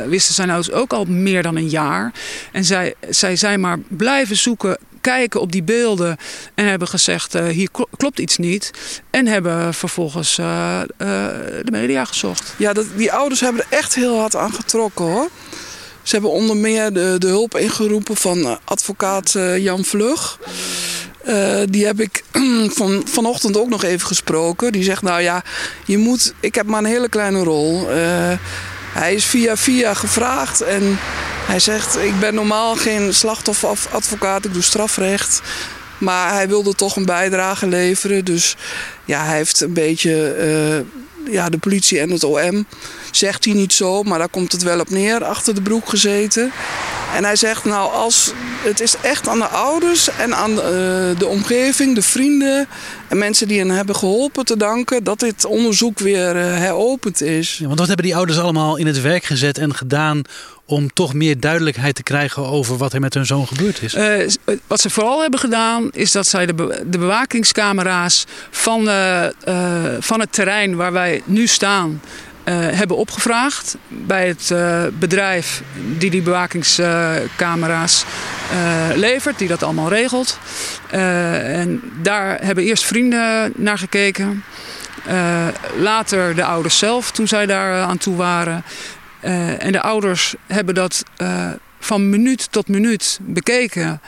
wisten 0.06 0.34
zijn 0.34 0.50
ouders 0.50 0.74
ook 0.74 0.92
al 0.92 1.04
meer 1.04 1.42
dan 1.42 1.56
een 1.56 1.68
jaar. 1.68 2.12
En 2.52 2.64
zij, 2.64 2.94
zij 3.08 3.36
zijn 3.36 3.60
maar 3.60 3.78
blijven 3.88 4.36
zoeken, 4.36 4.78
kijken 5.00 5.40
op 5.40 5.52
die 5.52 5.62
beelden 5.62 6.16
en 6.54 6.66
hebben 6.66 6.88
gezegd: 6.88 7.34
uh, 7.34 7.46
hier 7.46 7.68
klopt 7.96 8.18
iets 8.18 8.36
niet. 8.36 8.70
En 9.10 9.26
hebben 9.26 9.74
vervolgens 9.74 10.38
uh, 10.38 10.80
de 10.96 11.70
media 11.70 12.04
gezocht. 12.04 12.54
Ja, 12.56 12.72
dat, 12.72 12.86
die 12.96 13.12
ouders 13.12 13.40
hebben 13.40 13.62
er 13.62 13.78
echt 13.78 13.94
heel 13.94 14.18
hard 14.18 14.36
aan 14.36 14.52
getrokken 14.52 15.04
hoor. 15.04 15.28
Ze 16.02 16.12
hebben 16.12 16.30
onder 16.30 16.56
meer 16.56 16.92
de, 16.92 17.16
de 17.18 17.26
hulp 17.26 17.56
ingeroepen 17.56 18.16
van 18.16 18.58
advocaat 18.64 19.32
Jan 19.58 19.84
Vlug. 19.84 20.38
Die 21.64 21.86
heb 21.86 22.00
ik 22.00 22.24
van, 22.78 23.02
vanochtend 23.04 23.56
ook 23.56 23.68
nog 23.68 23.84
even 23.84 24.06
gesproken. 24.06 24.72
Die 24.72 24.82
zegt, 24.82 25.02
nou 25.02 25.20
ja, 25.22 25.42
je 25.84 25.98
moet, 25.98 26.34
ik 26.40 26.54
heb 26.54 26.66
maar 26.66 26.78
een 26.78 26.90
hele 26.90 27.08
kleine 27.08 27.42
rol. 27.42 27.86
Hij 28.92 29.14
is 29.14 29.24
via 29.24 29.56
via 29.56 29.94
gevraagd 29.94 30.60
en 30.60 30.98
hij 31.46 31.58
zegt, 31.58 31.96
ik 31.96 32.20
ben 32.20 32.34
normaal 32.34 32.76
geen 32.76 33.14
slachtofferadvocaat, 33.14 34.44
ik 34.44 34.52
doe 34.52 34.62
strafrecht. 34.62 35.40
Maar 35.98 36.32
hij 36.32 36.48
wilde 36.48 36.74
toch 36.74 36.96
een 36.96 37.04
bijdrage 37.04 37.66
leveren. 37.66 38.24
Dus 38.24 38.56
ja, 39.04 39.24
hij 39.24 39.36
heeft 39.36 39.60
een 39.60 39.72
beetje 39.72 40.36
uh, 41.26 41.32
ja, 41.32 41.48
de 41.48 41.58
politie 41.58 42.00
en 42.00 42.10
het 42.10 42.24
OM, 42.24 42.66
zegt 43.10 43.44
hij 43.44 43.54
niet 43.54 43.72
zo, 43.72 44.02
maar 44.02 44.18
daar 44.18 44.28
komt 44.28 44.52
het 44.52 44.62
wel 44.62 44.80
op 44.80 44.90
neer, 44.90 45.24
achter 45.24 45.54
de 45.54 45.62
broek 45.62 45.88
gezeten. 45.88 46.52
En 47.14 47.24
hij 47.24 47.36
zegt, 47.36 47.64
nou, 47.64 47.92
als, 47.92 48.32
het 48.62 48.80
is 48.80 48.94
echt 49.02 49.28
aan 49.28 49.38
de 49.38 49.46
ouders 49.46 50.08
en 50.18 50.34
aan 50.34 50.54
de, 50.54 51.12
uh, 51.12 51.18
de 51.18 51.26
omgeving, 51.26 51.94
de 51.94 52.02
vrienden 52.02 52.68
en 53.08 53.18
mensen 53.18 53.48
die 53.48 53.58
hen 53.58 53.70
hebben 53.70 53.96
geholpen 53.96 54.44
te 54.44 54.56
danken 54.56 55.04
dat 55.04 55.20
dit 55.20 55.44
onderzoek 55.44 55.98
weer 55.98 56.36
uh, 56.36 56.42
heropend 56.42 57.20
is. 57.22 57.56
Ja, 57.58 57.66
want 57.66 57.78
wat 57.78 57.88
hebben 57.88 58.06
die 58.06 58.16
ouders 58.16 58.38
allemaal 58.38 58.76
in 58.76 58.86
het 58.86 59.00
werk 59.00 59.24
gezet 59.24 59.58
en 59.58 59.74
gedaan 59.74 60.22
om 60.64 60.92
toch 60.92 61.14
meer 61.14 61.40
duidelijkheid 61.40 61.94
te 61.94 62.02
krijgen 62.02 62.46
over 62.46 62.76
wat 62.76 62.92
er 62.92 63.00
met 63.00 63.14
hun 63.14 63.26
zoon 63.26 63.46
gebeurd 63.46 63.82
is? 63.82 63.94
Uh, 63.94 64.28
wat 64.66 64.80
ze 64.80 64.90
vooral 64.90 65.20
hebben 65.20 65.40
gedaan 65.40 65.88
is 65.92 66.12
dat 66.12 66.26
zij 66.26 66.46
de, 66.46 66.54
be 66.54 66.84
de 66.86 66.98
bewakingscamera's 66.98 68.24
van, 68.50 68.88
van 70.00 70.20
het 70.20 70.32
terrein 70.32 70.76
waar 70.76 70.92
wij 70.92 71.22
nu 71.24 71.46
staan 71.46 72.00
hebben 72.50 72.96
opgevraagd 72.96 73.76
bij 73.88 74.28
het 74.28 74.50
uh, 74.52 74.82
bedrijf 74.98 75.62
die 75.98 76.10
die 76.10 76.22
bewakingscamera's 76.22 78.04
uh, 78.52 78.96
levert, 78.96 79.38
die 79.38 79.48
dat 79.48 79.62
allemaal 79.62 79.88
regelt. 79.88 80.38
en 80.90 81.82
daar 82.02 82.38
hebben 82.44 82.64
eerst 82.64 82.84
vrienden 82.84 83.52
naar 83.56 83.78
gekeken. 83.78 84.44
later 85.78 86.34
de 86.34 86.44
ouders 86.44 86.78
zelf, 86.78 87.10
toen 87.10 87.28
zij 87.28 87.46
daar 87.46 87.82
aan 87.82 87.98
toe 87.98 88.16
waren. 88.16 88.64
en 89.58 89.72
de 89.72 89.80
ouders 89.80 90.34
hebben 90.46 90.74
dat 90.74 91.04
van 91.80 92.10
minuut 92.10 92.52
tot 92.52 92.68
minuut 92.68 93.18
bekeken 93.22 94.00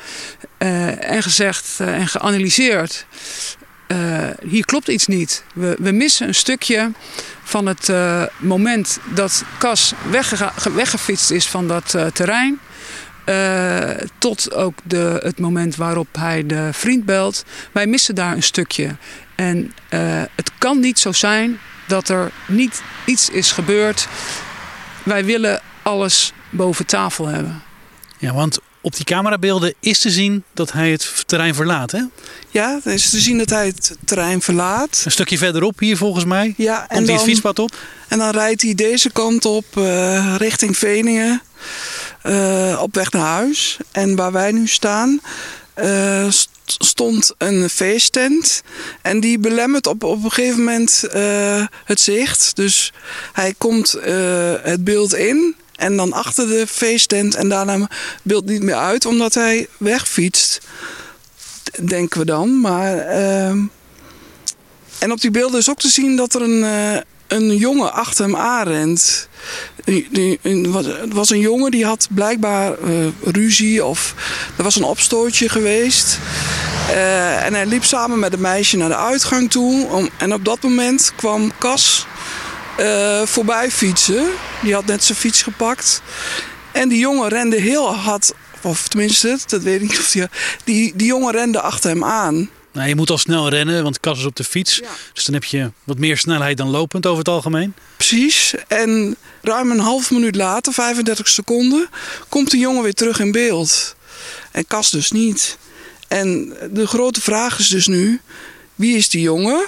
en 0.99 1.23
gezegd 1.23 1.81
en 1.81 2.09
geanalyseerd. 2.09 3.07
hier 4.49 4.65
klopt 4.65 4.89
iets 4.89 5.07
niet. 5.07 5.45
We, 5.55 5.77
we 5.79 5.93
missen 5.93 6.29
een 6.29 6.35
stukje 6.35 6.91
van 7.52 7.66
het 7.66 7.88
uh, 7.88 8.23
moment 8.38 8.99
dat 9.14 9.44
Cas 9.59 9.92
weggefietst 10.75 11.30
is 11.30 11.47
van 11.47 11.68
dat 11.68 11.94
uh, 11.94 12.06
terrein. 12.06 12.61
Uh, 13.26 13.90
tot 14.18 14.54
ook 14.54 14.75
de, 14.85 15.21
het 15.23 15.38
moment 15.38 15.76
waarop 15.76 16.06
hij 16.12 16.47
de 16.47 16.68
vriend 16.73 17.04
belt. 17.04 17.44
Wij 17.73 17.87
missen 17.87 18.14
daar 18.14 18.32
een 18.32 18.42
stukje. 18.42 18.97
En 19.35 19.73
het 20.35 20.50
kan 20.59 20.80
niet 20.80 20.99
zo 20.99 21.12
zijn 21.12 21.59
dat 21.87 22.09
er 22.09 22.30
niet 22.47 22.82
iets 23.04 23.30
is 23.30 23.52
gebeurd. 23.52 24.09
Wij 25.02 25.25
willen 25.25 25.61
alles 25.82 26.32
boven 26.50 26.87
tafel 26.87 27.26
hebben. 27.26 27.62
Ja, 28.18 28.32
want 28.32 28.59
op 28.83 28.97
die 28.97 29.05
camerabeelden 29.05 29.75
is 29.81 29.99
te 29.99 30.11
zien 30.11 30.45
dat 30.55 30.73
hij 30.73 30.91
het 30.91 31.23
terrein 31.27 31.55
verlaat, 31.55 31.91
hè? 31.91 32.01
Ja, 32.51 32.81
het 32.83 32.95
is 32.95 33.11
te 33.11 33.21
zien 33.21 33.39
dat 33.39 33.51
hij 33.51 33.67
het 33.67 33.97
terrein 34.05 34.43
verlaat. 34.43 35.03
Een 35.05 35.11
stukje 35.11 35.39
verderop 35.39 35.79
hier 35.79 35.97
volgens 35.97 36.25
mij. 36.25 36.55
Ja, 36.57 36.81
en 36.81 36.97
Komt 36.97 37.07
hij 37.07 37.17
het 37.17 37.25
fietspad 37.25 37.59
op? 37.59 37.77
En 38.09 38.19
dan 38.19 38.31
rijdt 38.31 38.62
hij 38.62 38.75
deze 38.75 39.11
kant 39.11 39.45
op 39.45 39.65
uh, 39.79 40.35
richting 40.39 40.77
Veningen. 40.77 41.43
Uh, 42.25 42.79
op 42.83 42.95
weg 42.95 43.11
naar 43.11 43.27
huis. 43.27 43.77
En 43.93 44.17
waar 44.17 44.33
wij 44.33 44.53
nu 44.53 44.67
staan... 44.67 45.21
Uh, 45.83 46.27
stond 46.65 47.35
een 47.39 47.71
feesttent. 47.71 48.62
En 49.03 49.21
die 49.21 49.39
belemmert 49.39 49.87
op, 49.87 50.05
op 50.05 50.25
een 50.25 50.33
gegeven 50.33 50.59
moment 50.59 51.05
het 51.85 52.01
zicht. 52.01 52.57
Dus 52.57 52.93
hij 53.33 53.55
komt 53.59 53.97
het 54.62 54.85
beeld 54.85 55.15
in. 55.15 55.57
En 55.76 55.97
dan 55.97 56.12
achter 56.12 56.47
de 56.47 56.67
feesttent. 56.67 57.35
En 57.35 57.49
daarna 57.49 57.88
beeld 58.23 58.45
niet 58.47 58.62
meer 58.62 58.75
uit, 58.75 59.07
omdat 59.07 59.35
hij 59.35 59.69
wegfietst. 59.76 60.61
Denken 61.81 62.19
we 62.19 62.26
dan. 62.26 62.61
Maar. 62.61 62.97
Uh... 62.97 63.52
En 65.02 65.12
op 65.12 65.21
die 65.21 65.31
beelden 65.31 65.59
is 65.59 65.71
ook 65.71 65.79
te 65.79 65.88
zien 65.88 66.17
dat 66.17 66.35
er 66.35 66.43
een, 66.43 66.62
uh, 66.62 67.00
een 67.26 67.57
jongen 67.57 67.93
achter 67.93 68.25
hem 68.25 68.37
aanrent. 68.37 69.29
Het 69.85 71.12
was 71.12 71.31
een 71.31 71.38
jongen 71.38 71.71
die 71.71 71.85
had 71.85 72.09
blijkbaar 72.11 72.79
uh, 72.85 73.07
ruzie 73.25 73.85
of 73.85 74.14
er 74.57 74.62
was 74.62 74.76
een 74.76 74.85
opstootje 74.85 75.49
geweest. 75.49 76.19
Uh, 76.91 77.45
en 77.45 77.55
hij 77.55 77.67
liep 77.67 77.85
samen 77.85 78.19
met 78.19 78.33
een 78.33 78.41
meisje 78.41 78.76
naar 78.76 78.88
de 78.88 78.97
uitgang 78.97 79.50
toe. 79.50 79.87
Om, 79.87 80.09
en 80.19 80.35
op 80.35 80.45
dat 80.45 80.62
moment 80.62 81.12
kwam 81.17 81.52
Cas 81.59 82.07
uh, 82.81 83.23
voorbij 83.23 83.71
fietsen. 83.71 84.31
Die 84.62 84.75
had 84.75 84.87
net 84.87 85.05
zijn 85.05 85.19
fiets 85.19 85.43
gepakt. 85.43 86.02
En 86.73 86.88
die 86.88 86.99
jongen 86.99 87.29
rende 87.29 87.61
heel 87.61 87.95
hard, 87.95 88.33
of 88.62 88.88
tenminste, 88.88 89.38
dat 89.47 89.62
weet 89.62 89.83
ik 89.83 89.88
niet 89.88 89.99
of 89.99 90.11
die, 90.11 90.26
die, 90.64 90.93
die 90.97 91.07
jongen 91.07 91.33
rende 91.33 91.61
achter 91.61 91.91
hem 91.91 92.05
aan. 92.05 92.50
Nou, 92.73 92.88
je 92.88 92.95
moet 92.95 93.11
al 93.11 93.19
snel 93.19 93.49
rennen, 93.49 93.83
want 93.83 94.00
Kas 94.00 94.19
is 94.19 94.25
op 94.25 94.37
de 94.37 94.45
fiets. 94.45 94.76
Ja. 94.76 94.88
Dus 95.12 95.25
dan 95.25 95.35
heb 95.35 95.45
je 95.45 95.71
wat 95.85 95.99
meer 95.99 96.19
snelheid 96.19 96.57
dan 96.57 96.71
lopend 96.71 97.07
over 97.07 97.19
het 97.19 97.29
algemeen. 97.29 97.75
Precies. 97.97 98.55
En 98.69 99.17
ruim 99.43 99.71
een 99.71 99.79
half 99.79 100.11
minuut 100.11 100.37
later, 100.37 100.73
35 100.73 101.29
seconden, 101.29 101.88
komt 102.29 102.50
de 102.50 102.59
jongen 102.59 102.83
weer 102.83 102.95
terug 102.95 103.21
in 103.21 103.33
beeld. 103.33 103.97
En 104.50 104.67
Kas 104.67 104.91
dus 104.91 105.11
niet. 105.11 105.59
En 106.09 106.57
de 106.71 106.87
grote 106.87 107.21
vraag 107.21 107.59
is 107.59 107.69
dus 107.69 107.87
nu: 107.87 108.21
wie 108.75 108.97
is 108.97 109.09
die 109.09 109.21
jongen? 109.21 109.67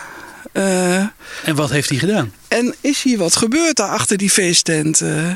Uh, 0.54 0.96
en 1.44 1.54
wat 1.54 1.70
heeft 1.70 1.88
hij 1.88 1.98
gedaan? 1.98 2.32
En 2.48 2.74
is 2.80 3.02
hier 3.02 3.18
wat 3.18 3.36
gebeurd 3.36 3.76
daar 3.76 3.88
achter 3.88 4.16
die 4.16 4.30
feesttent? 4.30 5.00
Uh, 5.00 5.30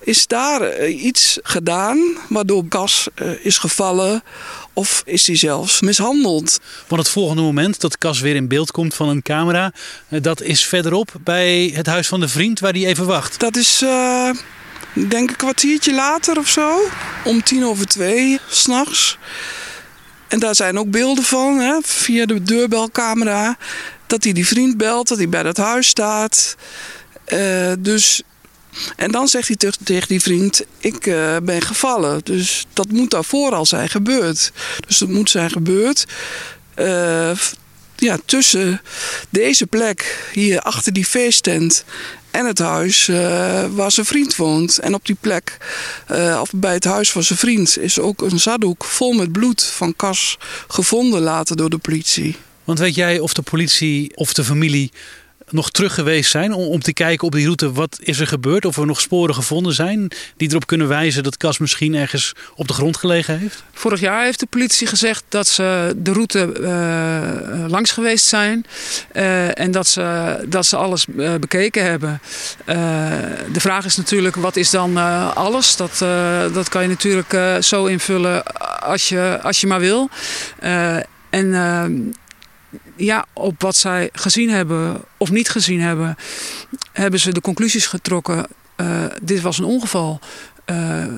is 0.00 0.26
daar 0.26 0.80
uh, 0.80 1.02
iets 1.04 1.38
gedaan 1.42 2.16
waardoor 2.28 2.68
Cas 2.68 3.08
is 3.42 3.58
gevallen? 3.58 4.22
Of 4.72 5.02
is 5.06 5.26
hij 5.26 5.36
zelfs 5.36 5.80
mishandeld? 5.80 6.60
Want 6.88 7.02
het 7.02 7.10
volgende 7.10 7.42
moment 7.42 7.80
dat 7.80 7.98
Cas 7.98 8.20
weer 8.20 8.34
in 8.34 8.48
beeld 8.48 8.70
komt 8.70 8.94
van 8.94 9.08
een 9.08 9.22
camera, 9.22 9.72
dat 10.08 10.42
is 10.42 10.64
verderop 10.64 11.12
bij 11.24 11.72
het 11.74 11.86
huis 11.86 12.08
van 12.08 12.20
de 12.20 12.28
vriend 12.28 12.60
waar 12.60 12.72
hij 12.72 12.86
even 12.86 13.06
wacht. 13.06 13.40
Dat 13.40 13.56
is 13.56 13.84
denk 14.92 15.30
een 15.30 15.36
kwartiertje 15.36 15.94
later 15.94 16.38
of 16.38 16.48
zo. 16.48 16.80
Om 17.24 17.42
tien 17.42 17.64
over 17.64 17.86
twee 17.86 18.40
s'nachts. 18.48 19.18
En 20.28 20.38
daar 20.38 20.54
zijn 20.54 20.78
ook 20.78 20.90
beelden 20.90 21.24
van, 21.24 21.58
hè, 21.58 21.78
via 21.82 22.26
de 22.26 22.42
deurbelcamera 22.42 23.56
dat 24.10 24.24
hij 24.24 24.32
die 24.32 24.46
vriend 24.46 24.76
belt, 24.76 25.08
dat 25.08 25.18
hij 25.18 25.28
bij 25.28 25.42
dat 25.42 25.56
huis 25.56 25.88
staat. 25.88 26.56
Uh, 27.28 27.72
dus, 27.78 28.22
en 28.96 29.10
dan 29.10 29.28
zegt 29.28 29.48
hij 29.48 29.56
tegen 29.84 30.08
die 30.08 30.20
vriend: 30.20 30.62
Ik 30.78 31.06
uh, 31.06 31.36
ben 31.42 31.62
gevallen. 31.62 32.20
Dus 32.24 32.66
dat 32.72 32.88
moet 32.90 33.10
daarvoor 33.10 33.54
al 33.54 33.66
zijn 33.66 33.88
gebeurd. 33.88 34.52
Dus 34.86 34.98
dat 34.98 35.08
moet 35.08 35.30
zijn 35.30 35.50
gebeurd. 35.50 36.06
Uh, 36.76 37.30
ja, 37.96 38.18
tussen 38.24 38.80
deze 39.30 39.66
plek, 39.66 40.28
hier 40.32 40.60
achter 40.60 40.92
die 40.92 41.04
feesttent, 41.04 41.84
en 42.30 42.46
het 42.46 42.58
huis 42.58 43.06
waar 43.74 43.90
zijn 43.90 44.06
vriend 44.06 44.36
woont. 44.36 44.78
En 44.78 44.94
op 44.94 45.06
die 45.06 45.16
plek, 45.20 45.56
of 46.40 46.50
bij 46.54 46.74
het 46.74 46.84
huis 46.84 47.10
van 47.10 47.22
zijn 47.22 47.38
vriend, 47.38 47.78
is 47.78 47.98
ook 47.98 48.22
een 48.22 48.40
zaddoek 48.40 48.84
vol 48.84 49.12
met 49.12 49.32
bloed 49.32 49.62
van 49.62 49.96
Cas 49.96 50.38
gevonden 50.68 51.20
later 51.20 51.56
door 51.56 51.70
de 51.70 51.78
politie. 51.78 52.36
Want 52.70 52.82
weet 52.82 52.94
jij 52.94 53.18
of 53.18 53.32
de 53.32 53.42
politie 53.42 54.16
of 54.16 54.32
de 54.32 54.44
familie 54.44 54.92
nog 55.48 55.70
terug 55.70 55.94
geweest 55.94 56.30
zijn 56.30 56.52
om, 56.52 56.66
om 56.66 56.80
te 56.80 56.92
kijken 56.92 57.26
op 57.26 57.32
die 57.32 57.44
route 57.44 57.72
wat 57.72 57.98
is 58.02 58.20
er 58.20 58.26
gebeurd? 58.26 58.64
Of 58.64 58.76
er 58.76 58.86
nog 58.86 59.00
sporen 59.00 59.34
gevonden 59.34 59.72
zijn 59.72 60.10
die 60.36 60.48
erop 60.48 60.66
kunnen 60.66 60.88
wijzen 60.88 61.22
dat 61.22 61.36
Cas 61.36 61.58
misschien 61.58 61.94
ergens 61.94 62.32
op 62.54 62.68
de 62.68 62.72
grond 62.72 62.96
gelegen 62.96 63.38
heeft? 63.38 63.64
Vorig 63.72 64.00
jaar 64.00 64.24
heeft 64.24 64.40
de 64.40 64.46
politie 64.46 64.86
gezegd 64.86 65.24
dat 65.28 65.48
ze 65.48 65.94
de 65.96 66.12
route 66.12 66.52
uh, 66.60 67.68
langs 67.68 67.90
geweest 67.90 68.26
zijn 68.26 68.66
uh, 69.12 69.58
en 69.58 69.70
dat 69.70 69.86
ze, 69.86 70.36
dat 70.48 70.66
ze 70.66 70.76
alles 70.76 71.06
uh, 71.16 71.34
bekeken 71.34 71.84
hebben. 71.84 72.20
de 73.52 73.60
vraag 73.60 73.84
is 73.84 73.96
natuurlijk, 73.96 74.36
wat 74.36 74.56
is 74.56 74.70
dan 74.70 74.96
alles? 75.34 75.76
Dat, 75.76 75.98
dat 76.52 76.68
kan 76.68 76.82
je 76.82 76.88
natuurlijk 76.88 77.62
zo 77.64 77.86
invullen 77.86 78.44
als 78.80 79.08
je, 79.08 79.38
als 79.42 79.60
je 79.60 79.66
maar 79.66 79.80
wil. 79.80 80.08
en 81.30 82.14
ja, 82.96 83.26
op 83.32 83.62
wat 83.62 83.76
zij 83.76 84.08
gezien 84.12 84.50
hebben 84.50 85.02
of 85.16 85.30
niet 85.30 85.48
gezien 85.48 85.80
hebben, 85.80 86.16
hebben 86.92 87.20
ze 87.20 87.32
de 87.32 87.40
conclusies 87.40 87.86
getrokken. 87.86 88.46
Uh, 88.76 89.04
dit 89.22 89.40
was 89.40 89.58
een 89.58 89.64
ongeval. 89.64 90.20
Uh, 90.66 90.76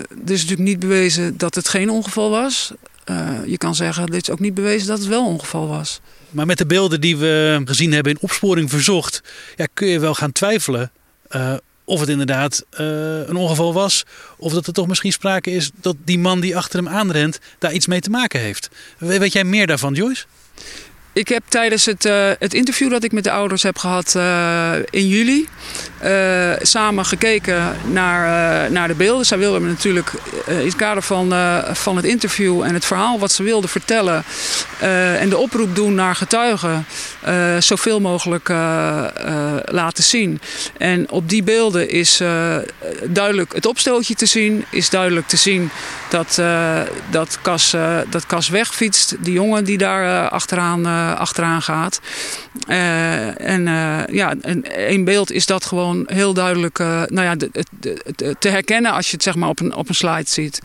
het 0.09 0.31
is 0.31 0.41
natuurlijk 0.41 0.69
niet 0.69 0.79
bewezen 0.79 1.37
dat 1.37 1.55
het 1.55 1.69
geen 1.69 1.91
ongeval 1.91 2.31
was. 2.31 2.73
Uh, 3.11 3.29
je 3.47 3.59
kan 3.59 3.75
zeggen, 3.75 4.07
dit 4.07 4.23
is 4.23 4.31
ook 4.31 4.41
niet 4.41 4.55
bewezen 4.55 4.89
dat 4.89 4.99
het 4.99 5.09
wel 5.09 5.21
een 5.21 5.33
ongeval 5.33 5.69
was. 5.69 6.01
Maar 6.31 6.47
met 6.47 6.59
de 6.59 6.67
beelden 6.67 7.01
die 7.01 7.17
we 7.17 7.63
gezien 7.65 7.93
hebben 7.93 8.13
in 8.13 8.19
opsporing 8.21 8.71
verzocht, 8.71 9.23
ja, 9.57 9.67
kun 9.75 9.89
je 9.89 9.99
wel 9.99 10.15
gaan 10.15 10.33
twijfelen 10.33 10.91
of 11.85 12.01
het 12.01 12.09
inderdaad 12.09 12.65
een 12.71 13.37
ongeval 13.37 13.73
was. 13.73 14.05
Of 14.37 14.53
dat 14.53 14.67
er 14.67 14.73
toch 14.73 14.87
misschien 14.87 15.13
sprake 15.13 15.51
is 15.51 15.71
dat 15.75 15.97
die 16.05 16.19
man 16.19 16.41
die 16.41 16.57
achter 16.57 16.79
hem 16.79 16.89
aanrent 16.89 17.39
daar 17.59 17.73
iets 17.73 17.87
mee 17.87 18.01
te 18.01 18.11
maken 18.11 18.41
heeft. 18.41 18.69
Weet 18.99 19.33
jij 19.33 19.45
meer 19.45 19.67
daarvan, 19.67 19.95
Joyce? 19.95 20.25
Ik 21.15 21.29
heb 21.29 21.43
tijdens 21.49 21.85
het, 21.85 22.05
uh, 22.05 22.31
het 22.39 22.55
interview 22.55 22.91
dat 22.91 23.05
ik 23.05 23.13
met 23.13 23.25
de 23.25 23.31
ouders 23.31 23.63
heb 23.63 23.79
gehad 23.79 24.15
uh, 24.17 24.73
in 24.91 25.09
juli 25.09 25.49
uh, 26.05 26.53
samen 26.61 27.05
gekeken 27.07 27.77
naar, 27.91 28.71
naar 28.71 28.89
de 28.89 28.95
beelden. 28.95 29.27
Zij 29.27 29.39
wilden 29.39 29.63
me 29.63 29.69
natuurlijk 29.69 30.13
in 30.47 30.55
het 30.55 30.77
kader 30.77 31.03
van, 31.03 31.33
van 31.73 31.97
het 31.97 32.05
interview 32.05 32.63
en 32.63 32.75
het 32.75 32.85
verhaal 32.85 33.19
wat 33.19 33.33
ze 33.33 33.43
wilden 33.43 33.71
vertellen 33.71 34.25
en 35.19 35.29
de 35.29 35.37
oproep 35.37 35.75
doen 35.75 35.95
naar 35.95 36.15
getuigen 36.15 36.87
zoveel 37.59 38.01
mogelijk 38.01 38.49
laten 39.65 40.05
zien. 40.05 40.41
En 40.79 41.11
op 41.11 41.29
die 41.29 41.43
beelden 41.43 41.91
is 41.91 42.21
duidelijk 43.05 43.53
het 43.53 43.67
opstootje 43.67 44.15
te 44.15 44.27
zien, 44.27 44.65
is 44.71 44.91
duidelijk 44.91 45.27
te 45.29 45.37
zien 45.37 45.71
dat, 46.11 46.43
dat, 47.11 47.39
Cas, 47.43 47.77
dat 48.11 48.27
Cas 48.27 48.49
wegfietst, 48.49 49.15
die 49.19 49.33
jongen 49.33 49.65
die 49.65 49.79
daar 49.79 50.29
achteraan 50.29 50.87
eh, 50.87 51.02
achteraan 51.11 51.63
gaat. 51.63 52.01
Uh, 52.69 53.41
en 53.41 53.67
uh, 53.67 54.07
ja, 54.07 54.35
een 54.63 55.05
beeld 55.05 55.33
is 55.33 55.47
dat 55.47 55.65
gewoon 55.65 56.05
heel 56.07 56.35
duidelijk 56.35 56.79
nou 56.79 57.23
ja, 57.23 57.37
te 58.39 58.49
herkennen 58.49 58.93
als 58.93 59.07
je 59.07 59.13
het 59.13 59.23
zeg 59.23 59.35
maar 59.35 59.49
op 59.49 59.61
een, 59.61 59.75
op 59.75 59.89
een 59.89 59.95
slide 59.95 60.29
ziet. 60.29 60.61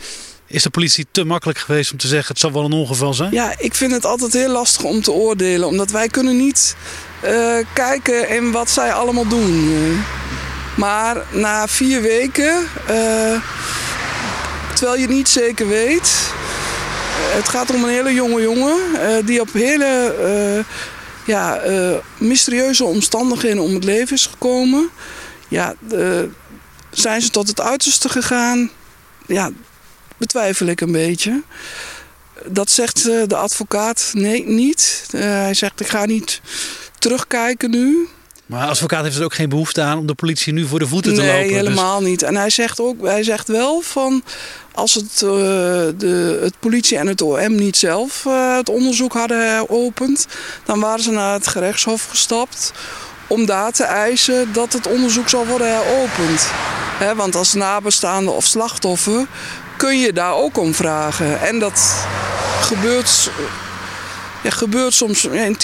Is 0.48 0.64
de 0.64 0.70
politie 0.70 1.08
te 1.12 1.24
makkelijk 1.24 1.60
geweest 1.60 1.92
om 1.92 1.98
te 1.98 2.08
zeggen 2.08 2.28
het 2.28 2.40
zal 2.40 2.52
wel 2.52 2.66
een 2.66 2.72
ongeval 2.72 3.14
zijn? 3.14 3.32
Ja, 3.32 3.54
ik 3.58 3.76
vind 3.76 3.92
het 3.92 4.06
altijd 4.06 4.34
heel 4.34 4.52
lastig 4.52 4.84
om 4.84 5.02
te 5.02 5.12
oordelen. 5.12 5.68
Omdat 5.68 5.92
wij 5.92 6.08
kunnen 6.08 6.38
niet 6.38 6.76
kijken 7.74 8.30
in 8.30 8.52
wat 8.52 8.70
zij 8.70 8.94
allemaal 8.94 9.28
doen. 9.28 10.04
Maar 10.76 11.18
na 11.32 11.68
vier 11.68 12.02
weken, 12.02 12.68
terwijl 14.74 14.98
je 14.98 15.08
niet 15.08 15.30
zeker 15.30 15.68
weet, 15.68 16.32
het 17.20 17.50
gaat 17.50 17.74
om 17.74 17.84
een 17.84 17.90
hele 17.90 18.14
jonge 18.14 18.42
jongen 18.42 18.78
uh, 18.94 19.26
die 19.26 19.42
op 19.42 19.54
hele 19.54 20.16
uh, 20.22 20.64
ja, 21.26 21.68
uh, 21.68 21.98
mysterieuze 22.18 22.84
omstandigheden 22.84 23.64
om 23.64 23.74
het 23.74 23.84
leven 23.84 24.16
is 24.16 24.26
gekomen. 24.26 24.90
Ja, 25.48 25.76
zijn 26.92 27.22
ze 27.22 27.30
tot 27.30 27.48
het 27.48 27.62
uiterste 27.62 28.10
gegaan? 28.10 28.70
Ja, 29.26 29.52
betwijfel 30.18 30.66
ik 30.66 30.82
een 30.82 30.92
beetje. 30.92 31.44
Dat 32.46 32.70
zegt 32.70 33.04
de 33.04 33.36
advocaat 33.36 34.12
nee, 34.14 34.46
niet. 34.46 35.08
hij 35.12 35.54
zegt 35.54 35.80
ik 35.80 35.88
ga 35.88 36.06
niet 36.06 36.42
terugkijken 37.00 37.70
nu. 37.70 38.08
Maar 38.48 38.68
advocaat 38.68 39.04
heeft 39.04 39.18
er 39.18 39.24
ook 39.24 39.34
geen 39.34 39.50
behoefte 39.50 39.82
aan 39.82 39.98
om 39.98 40.08
de 40.08 40.16
politie 40.16 40.54
nu 40.54 40.68
voor 40.68 40.80
de 40.80 40.88
voeten 40.88 41.14
te 41.14 41.22
nee, 41.22 41.28
lopen. 41.30 41.46
Nee, 41.46 41.60
dus- 41.60 41.68
helemaal 41.68 42.02
niet. 42.02 42.22
En 42.24 42.36
hij 42.36 42.50
zegt, 42.50 42.80
ook, 42.80 43.06
hij 43.06 43.24
zegt 43.24 43.48
wel 43.48 43.82
van 43.82 44.24
als 44.74 44.94
het, 44.94 45.22
uh, 45.24 45.30
de, 45.98 46.40
het 46.42 46.60
politie 46.60 46.98
en 46.98 47.08
het 47.08 47.22
OM 47.22 47.56
niet 47.56 47.78
zelf 47.78 48.24
uh, 48.28 48.56
het 48.56 48.70
onderzoek 48.70 49.14
hadden 49.14 49.52
heropend, 49.52 50.28
dan 50.66 50.80
waren 50.80 51.04
ze 51.04 51.12
naar 51.12 51.34
het 51.34 51.48
gerechtshof 51.48 52.08
gestapt 52.10 52.74
om 53.28 53.46
daar 53.46 53.72
te 53.72 53.84
eisen 53.84 54.54
dat 54.54 54.74
het 54.74 54.88
onderzoek 54.88 55.30
zal 55.30 55.46
worden 55.46 55.68
heropend. 55.68 56.48
He, 56.98 57.16
want 57.16 57.36
als 57.36 57.54
nabestaande 57.54 58.32
of 58.32 58.46
slachtoffer 58.46 59.26
kun 59.78 60.00
je 60.00 60.14
daar 60.14 60.34
ook 60.34 60.58
om 60.58 60.74
vragen. 60.74 61.42
En 61.42 61.60
dat 61.60 62.06
gebeurt 62.62 63.30
ja, 64.44 64.50
gebeurt 64.50 64.94
soms 64.94 65.26
in 65.26 65.58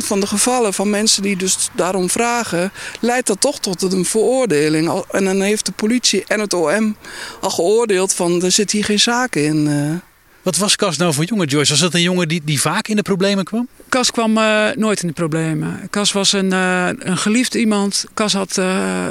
10% 0.00 0.06
van 0.06 0.20
de 0.20 0.26
gevallen 0.26 0.74
van 0.74 0.90
mensen 0.90 1.22
die 1.22 1.36
dus 1.36 1.68
daarom 1.72 2.10
vragen, 2.10 2.72
leidt 3.00 3.26
dat 3.26 3.40
toch 3.40 3.60
tot 3.60 3.82
een 3.82 4.04
veroordeling. 4.04 5.04
En 5.10 5.24
dan 5.24 5.40
heeft 5.40 5.66
de 5.66 5.72
politie 5.72 6.24
en 6.26 6.40
het 6.40 6.54
OM 6.54 6.96
al 7.40 7.50
geoordeeld 7.50 8.12
van 8.12 8.42
er 8.42 8.52
zit 8.52 8.70
hier 8.70 8.84
geen 8.84 9.00
zaak 9.00 9.34
in. 9.34 9.68
Eh. 9.68 10.12
Wat 10.44 10.56
was 10.56 10.76
Cas 10.76 10.96
nou 10.96 11.14
voor 11.14 11.24
jongen, 11.24 11.46
Joyce? 11.46 11.70
Was 11.70 11.80
dat 11.80 11.94
een 11.94 12.02
jongen 12.02 12.28
die, 12.28 12.40
die 12.44 12.60
vaak 12.60 12.88
in 12.88 12.96
de 12.96 13.02
problemen 13.02 13.44
kwam? 13.44 13.68
Cas 13.88 14.10
kwam 14.10 14.38
uh, 14.38 14.68
nooit 14.74 15.00
in 15.02 15.08
de 15.08 15.14
problemen. 15.14 15.88
Cas 15.90 16.12
was 16.12 16.32
een, 16.32 16.52
uh, 16.52 16.88
een 16.98 17.16
geliefd 17.16 17.54
iemand. 17.54 18.04
Cas 18.14 18.32
had 18.32 18.56
uh, 18.58 19.06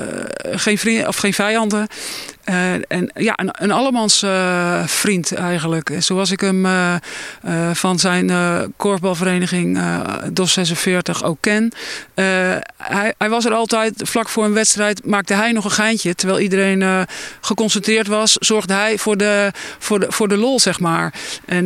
geen, 0.51 0.77
vrienden, 0.77 1.07
of 1.07 1.15
geen 1.15 1.33
vijanden. 1.33 1.87
En 2.43 3.11
ja, 3.13 3.33
een, 3.35 3.49
een 3.51 3.71
allemans 3.71 4.25
vriend 4.85 5.33
eigenlijk. 5.33 5.91
Zoals 5.99 6.31
ik 6.31 6.39
hem 6.39 6.67
van 7.73 7.99
zijn 7.99 8.31
korfbalvereniging 8.77 9.79
DOS 10.33 10.53
46 10.53 11.23
ook 11.23 11.37
ken. 11.39 11.71
Hij, 12.83 13.13
hij 13.17 13.29
was 13.29 13.45
er 13.45 13.53
altijd, 13.53 13.93
vlak 13.95 14.29
voor 14.29 14.45
een 14.45 14.53
wedstrijd 14.53 15.05
maakte 15.05 15.33
hij 15.33 15.51
nog 15.51 15.65
een 15.65 15.71
geintje. 15.71 16.15
Terwijl 16.15 16.39
iedereen 16.39 17.07
geconcentreerd 17.41 18.07
was, 18.07 18.33
zorgde 18.33 18.73
hij 18.73 18.97
voor 18.97 19.17
de, 19.17 19.51
voor 19.79 19.99
de, 19.99 20.05
voor 20.09 20.27
de 20.27 20.37
lol, 20.37 20.59
zeg 20.59 20.79
maar. 20.79 21.13
En 21.45 21.65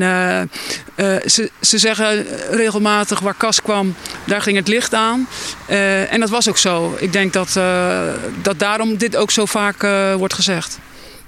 ze, 1.26 1.52
ze 1.62 1.78
zeggen 1.78 2.26
regelmatig 2.52 3.20
waar 3.20 3.34
Kas 3.34 3.62
kwam, 3.62 3.96
daar 4.26 4.42
ging 4.42 4.58
het 4.58 4.68
licht 4.68 4.94
aan. 4.94 5.28
En 6.10 6.20
dat 6.20 6.30
was 6.30 6.50
ook 6.50 6.58
zo. 6.58 6.96
Ik 7.00 7.14
denk 7.14 7.34
dat, 7.34 7.54
dat 8.42 8.60
daarom 8.60 8.98
dit 8.98 9.16
ook 9.16 9.32
zo 9.32 9.46
vaak 9.46 9.82
wordt 10.18 10.34
gezegd. 10.34 10.80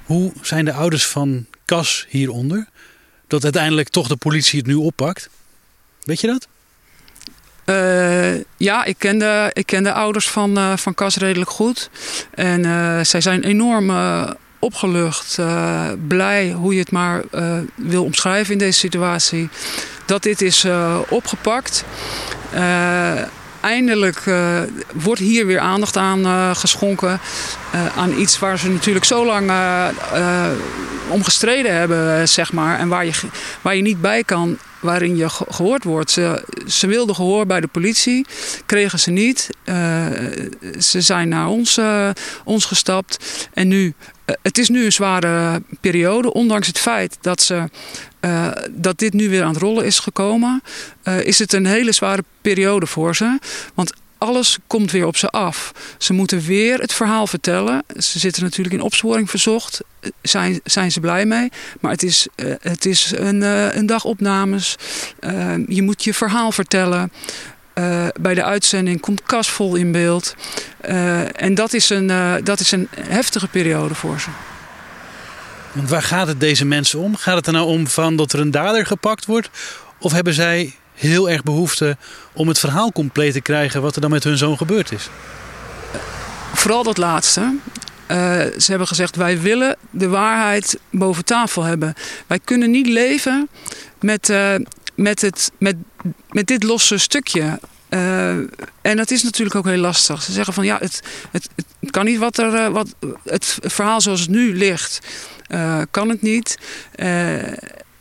Hoe 0.03 0.33
zijn 0.41 0.65
de 0.65 0.73
ouders 0.73 1.05
van 1.05 1.45
Kas 1.65 2.05
hieronder? 2.09 2.67
Dat 3.27 3.43
uiteindelijk 3.43 3.89
toch 3.89 4.07
de 4.07 4.15
politie 4.15 4.59
het 4.59 4.67
nu 4.67 4.73
oppakt? 4.73 5.29
Weet 6.03 6.21
je 6.21 6.27
dat? 6.27 6.47
Ja, 8.57 8.85
ik 8.85 8.95
ken, 8.97 9.19
de, 9.19 9.49
ik 9.53 9.65
ken 9.65 9.83
de 9.83 9.93
ouders 9.93 10.29
van, 10.29 10.77
van 10.77 10.93
Cas 10.93 11.15
redelijk 11.15 11.49
goed. 11.49 11.89
En 12.33 12.65
zij 13.05 13.21
zijn 13.21 13.43
enorm 13.43 13.91
opgelucht, 14.59 15.37
blij, 16.07 16.51
hoe 16.51 16.73
je 16.73 16.79
het 16.79 16.91
maar 16.91 17.23
wil 17.75 18.03
omschrijven 18.03 18.53
in 18.53 18.59
deze 18.59 18.79
situatie 18.79 19.49
dat 20.09 20.23
dit 20.23 20.41
is 20.41 20.65
uh, 20.65 20.99
opgepakt. 21.09 21.83
Uh, 22.53 23.11
eindelijk 23.61 24.25
uh, 24.25 24.61
wordt 24.93 25.21
hier 25.21 25.45
weer 25.45 25.59
aandacht 25.59 25.97
aan 25.97 26.55
geschonken. 26.55 27.19
aan 27.95 28.19
iets 28.19 28.39
waar 28.39 28.59
ze 28.59 28.69
natuurlijk 28.69 29.05
zo 29.05 29.25
lang 29.25 29.51
om 31.07 31.23
gestreden 31.23 31.75
hebben, 31.75 32.29
zeg 32.29 32.53
maar. 32.53 32.79
En 32.79 32.87
waar 32.87 33.05
je, 33.05 33.11
waar 33.61 33.75
je 33.75 33.81
niet 33.81 34.01
bij 34.01 34.23
kan, 34.23 34.57
waarin 34.79 35.15
je 35.15 35.29
gehoord 35.29 35.83
wordt. 35.83 36.11
Ze, 36.11 36.43
ze 36.67 36.87
wilden 36.87 37.15
gehoor 37.15 37.45
bij 37.45 37.61
de 37.61 37.67
politie, 37.67 38.25
kregen 38.65 38.99
ze 38.99 39.11
niet. 39.11 39.49
ze 40.79 41.01
zijn 41.01 41.29
naar 41.29 41.47
ons, 41.47 41.79
ons 42.43 42.65
gestapt. 42.65 43.47
En 43.53 43.67
nu, 43.67 43.93
het 44.41 44.57
is 44.57 44.69
nu 44.69 44.85
een 44.85 44.91
zware 44.91 45.61
periode, 45.81 46.33
ondanks 46.33 46.67
het 46.67 46.79
feit 46.79 47.17
dat 47.21 47.41
ze 47.41 47.69
dat 48.71 48.99
dit 48.99 49.13
nu 49.13 49.29
weer 49.29 49.43
aan 49.43 49.53
het 49.53 49.61
rollen 49.61 49.85
is 49.85 49.99
gekomen, 49.99 50.61
is 51.23 51.39
het 51.39 51.53
een 51.53 51.65
hele 51.65 51.91
zware 51.91 52.23
periode 52.41 52.85
voor 52.85 53.15
ze. 53.15 53.39
Want 53.73 53.93
alles 54.19 54.57
komt 54.67 54.91
weer 54.91 55.05
op 55.05 55.17
ze 55.17 55.29
af. 55.29 55.71
Ze 55.97 56.13
moeten 56.13 56.41
weer 56.41 56.79
het 56.79 56.93
verhaal 56.93 57.27
vertellen. 57.27 57.83
Ze 57.97 58.19
zitten 58.19 58.43
natuurlijk 58.43 58.75
in 58.75 58.81
opsporing 58.81 59.29
verzocht. 59.29 59.81
Zijn, 60.21 60.59
zijn 60.63 60.91
ze 60.91 60.99
blij 60.99 61.25
mee. 61.25 61.49
Maar 61.79 61.91
het 61.91 62.03
is, 62.03 62.27
uh, 62.35 62.53
het 62.61 62.85
is 62.85 63.11
een, 63.15 63.41
een 63.77 63.85
dag 63.85 64.03
opnames. 64.05 64.75
je 65.67 65.81
moet 65.81 66.03
je 66.03 66.13
verhaal 66.13 66.51
vertellen. 66.51 67.11
bij 68.21 68.33
de 68.33 68.43
uitzending 68.43 68.99
komt 68.99 69.23
Kas 69.23 69.49
vol 69.49 69.75
in 69.75 69.91
beeld. 69.91 70.35
en 71.35 71.53
dat 71.53 71.73
is, 71.73 71.89
een, 71.89 72.07
dat 72.43 72.59
is 72.59 72.71
een 72.71 72.87
heftige 72.99 73.47
periode 73.47 73.95
voor 73.95 74.19
ze. 74.19 74.29
Want 75.71 75.89
waar 75.89 76.03
gaat 76.03 76.27
het 76.27 76.39
deze 76.39 76.65
mensen 76.65 76.99
om? 76.99 77.15
Gaat 77.15 77.35
het 77.35 77.47
er 77.47 77.53
nou 77.53 77.67
om 77.67 77.87
van 77.87 78.15
dat 78.15 78.33
er 78.33 78.39
een 78.39 78.51
dader 78.51 78.85
gepakt 78.85 79.25
wordt? 79.25 79.49
Of 79.99 80.11
hebben 80.11 80.33
zij 80.33 80.75
heel 80.99 81.29
erg 81.29 81.43
behoefte 81.43 81.97
om 82.33 82.47
het 82.47 82.59
verhaal 82.59 82.91
compleet 82.91 83.33
te 83.33 83.41
krijgen 83.41 83.81
wat 83.81 83.95
er 83.95 84.01
dan 84.01 84.09
met 84.09 84.23
hun 84.23 84.37
zoon 84.37 84.57
gebeurd 84.57 84.91
is? 84.91 85.09
Vooral 86.53 86.83
dat 86.83 86.97
laatste. 86.97 87.55
Uh, 88.11 88.17
ze 88.57 88.65
hebben 88.65 88.87
gezegd: 88.87 89.15
wij 89.15 89.41
willen 89.41 89.75
de 89.89 90.07
waarheid 90.07 90.79
boven 90.89 91.25
tafel 91.25 91.63
hebben. 91.63 91.93
Wij 92.27 92.39
kunnen 92.43 92.71
niet 92.71 92.87
leven 92.87 93.49
met, 93.99 94.29
uh, 94.29 94.55
met, 94.95 95.21
het, 95.21 95.51
met, 95.57 95.75
met 96.29 96.47
dit 96.47 96.63
losse 96.63 96.97
stukje. 96.97 97.59
Uh, 97.89 98.29
en 98.81 98.97
dat 98.97 99.11
is 99.11 99.23
natuurlijk 99.23 99.55
ook 99.55 99.65
heel 99.65 99.77
lastig. 99.77 100.21
Ze 100.21 100.31
zeggen 100.31 100.53
van 100.53 100.65
ja, 100.65 100.77
het, 100.79 101.01
het, 101.31 101.49
het 101.55 101.91
kan 101.91 102.05
niet 102.05 102.17
wat 102.17 102.37
er, 102.37 102.71
wat, 102.71 102.95
het 103.25 103.57
verhaal 103.61 104.01
zoals 104.01 104.19
het 104.19 104.29
nu 104.29 104.57
ligt 104.57 104.99
kan 105.91 106.09
het 106.09 106.21
niet. 106.21 106.57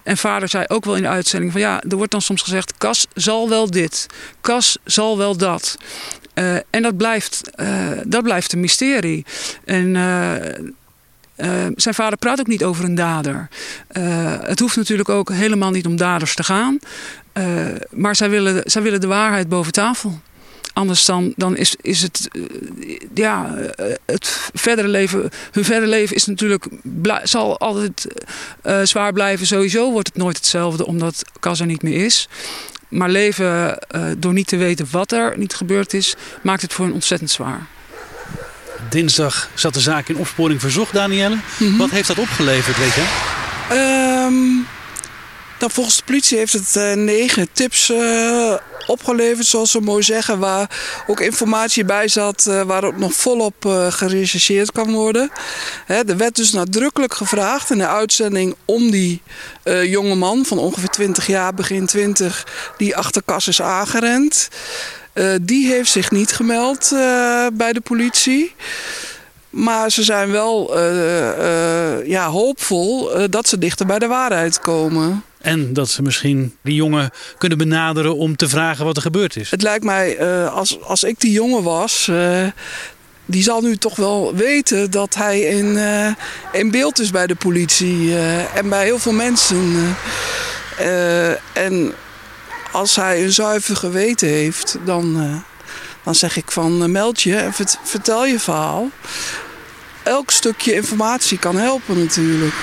En 0.08 0.16
vader 0.16 0.48
zei 0.48 0.64
ook 0.68 0.84
wel 0.84 0.96
in 0.96 1.02
de 1.02 1.08
uitzending 1.08 1.52
van 1.52 1.60
ja, 1.60 1.82
er 1.88 1.96
wordt 1.96 2.12
dan 2.12 2.22
soms 2.22 2.42
gezegd, 2.42 2.78
Cas 2.78 3.06
zal 3.14 3.48
wel 3.48 3.70
dit, 3.70 4.06
Cas 4.40 4.78
zal 4.84 5.18
wel 5.18 5.36
dat. 5.36 5.78
Uh, 6.34 6.54
en 6.54 6.82
dat 6.82 6.96
blijft, 6.96 7.50
uh, 7.56 7.88
dat 8.04 8.22
blijft 8.22 8.52
een 8.52 8.60
mysterie. 8.60 9.24
En 9.64 9.94
uh, 9.94 10.32
zijn 11.76 11.94
vader 11.94 12.18
praat 12.18 12.40
ook 12.40 12.46
niet 12.46 12.64
over 12.64 12.84
een 12.84 12.94
dader. 12.94 13.48
het 14.42 14.58
hoeft 14.60 14.76
natuurlijk 14.76 15.08
ook 15.08 15.30
helemaal 15.30 15.70
niet 15.70 15.86
om 15.86 15.96
daders 15.96 16.34
te 16.34 16.44
gaan. 16.44 16.78
maar 17.90 18.16
zij 18.16 18.30
willen, 18.30 18.62
zij 18.64 18.82
willen 18.82 19.00
de 19.00 19.06
waarheid 19.06 19.48
boven 19.48 19.72
tafel. 19.72 20.20
Anders 20.78 21.04
dan, 21.04 21.32
dan 21.36 21.56
is, 21.56 21.74
is 21.80 22.02
het, 22.02 22.28
uh, 22.32 22.98
ja, 23.14 23.54
uh, 23.56 23.94
het 24.06 24.50
verdere 24.54 24.88
leven, 24.88 25.30
hun 25.50 25.64
verdere 25.64 25.86
leven 25.86 26.16
is 26.16 26.26
natuurlijk, 26.26 26.66
zal 27.22 27.58
altijd 27.58 28.06
uh, 28.64 28.80
zwaar 28.82 29.12
blijven. 29.12 29.46
Sowieso 29.46 29.92
wordt 29.92 30.08
het 30.08 30.16
nooit 30.16 30.36
hetzelfde, 30.36 30.86
omdat 30.86 31.24
Cas 31.40 31.60
er 31.60 31.66
niet 31.66 31.82
meer 31.82 32.04
is. 32.04 32.28
Maar 32.88 33.08
leven 33.08 33.78
door 34.18 34.32
niet 34.32 34.46
te 34.46 34.56
weten 34.56 34.86
wat 34.90 35.12
er 35.12 35.38
niet 35.38 35.54
gebeurd 35.54 35.94
is, 35.94 36.14
maakt 36.42 36.62
het 36.62 36.72
voor 36.72 36.84
hen 36.84 36.94
ontzettend 36.94 37.30
zwaar. 37.30 37.66
Dinsdag 38.90 39.50
zat 39.54 39.74
de 39.74 39.80
zaak 39.80 40.08
in 40.08 40.16
opsporing 40.16 40.60
verzocht, 40.60 40.92
Danielle. 40.92 41.34
Mm 41.34 41.42
-hmm. 41.56 41.78
Wat 41.78 41.90
heeft 41.90 42.08
dat 42.08 42.18
opgeleverd, 42.18 42.78
weet 42.78 42.94
je? 42.94 43.06
Um, 44.26 44.66
nou, 45.58 45.72
volgens 45.72 45.96
de 45.96 46.02
politie 46.04 46.38
heeft 46.38 46.52
het 46.52 46.74
uh, 46.76 46.92
negen 46.92 47.48
tips 47.52 47.90
uh, 47.90 48.54
opgeleverd, 48.88 49.46
zoals 49.46 49.70
ze 49.70 49.80
mooi 49.80 50.02
zeggen. 50.02 50.38
Waar 50.38 50.70
ook 51.06 51.20
informatie 51.20 51.84
bij 51.84 52.08
zat 52.08 52.46
uh, 52.48 52.62
waar 52.62 52.98
nog 52.98 53.12
volop 53.12 53.64
uh, 53.64 53.92
gerechercheerd 53.92 54.72
kan 54.72 54.92
worden. 54.92 55.30
Hè, 55.86 55.94
er 55.94 56.16
werd 56.16 56.36
dus 56.36 56.52
nadrukkelijk 56.52 57.14
gevraagd 57.14 57.70
in 57.70 57.78
de 57.78 57.86
uitzending 57.86 58.54
om 58.64 58.90
die 58.90 59.22
uh, 59.64 59.84
jonge 59.84 60.14
man 60.14 60.44
van 60.44 60.58
ongeveer 60.58 60.88
20 60.88 61.26
jaar, 61.26 61.54
begin 61.54 61.86
20, 61.86 62.46
die 62.76 62.96
achter 62.96 63.22
kas 63.24 63.48
is 63.48 63.62
aangerend. 63.62 64.48
die 65.40 65.66
heeft 65.66 65.90
zich 65.90 66.10
niet 66.10 66.32
gemeld 66.32 66.88
bij 67.52 67.72
de 67.72 67.80
politie. 67.80 68.54
Maar 69.50 69.90
ze 69.90 70.02
zijn 70.02 70.30
wel 70.30 70.78
ja, 72.04 72.28
hoopvol 72.28 73.10
dat 73.30 73.48
ze 73.48 73.58
dichter 73.58 73.86
bij 73.86 73.98
de 73.98 74.06
waarheid 74.06 74.60
komen. 74.60 75.24
En 75.48 75.72
dat 75.72 75.88
ze 75.88 76.02
misschien 76.02 76.56
die 76.62 76.74
jongen 76.74 77.10
kunnen 77.38 77.58
benaderen 77.58 78.16
om 78.16 78.36
te 78.36 78.48
vragen 78.48 78.84
wat 78.84 78.96
er 78.96 79.02
gebeurd 79.02 79.36
is. 79.36 79.50
Het 79.50 79.62
lijkt 79.62 79.84
mij, 79.84 80.20
uh, 80.20 80.54
als, 80.54 80.82
als 80.82 81.02
ik 81.02 81.20
die 81.20 81.32
jongen 81.32 81.62
was, 81.62 82.06
uh, 82.10 82.46
die 83.24 83.42
zal 83.42 83.60
nu 83.60 83.76
toch 83.76 83.96
wel 83.96 84.34
weten 84.34 84.90
dat 84.90 85.14
hij 85.14 85.40
in, 85.40 85.66
uh, 85.66 86.08
in 86.52 86.70
beeld 86.70 87.00
is 87.00 87.10
bij 87.10 87.26
de 87.26 87.34
politie 87.34 88.16
en 88.54 88.68
bij 88.68 88.84
heel 88.84 88.98
veel 88.98 89.12
mensen. 89.12 89.96
en 91.52 91.94
als 92.72 92.96
hij 92.96 93.24
een 93.24 93.32
zuiver 93.32 93.76
geweten 93.76 94.28
heeft, 94.28 94.76
dan, 94.84 95.42
dan 96.04 96.14
zeg 96.14 96.36
ik 96.36 96.50
van 96.50 96.90
meld 96.90 97.22
je 97.22 97.36
en 97.36 97.52
vertel 97.82 98.26
je 98.26 98.40
verhaal. 98.40 98.90
Elk 100.02 100.30
stukje 100.30 100.74
informatie 100.74 101.38
kan 101.38 101.56
helpen 101.56 101.98
natuurlijk. 101.98 102.54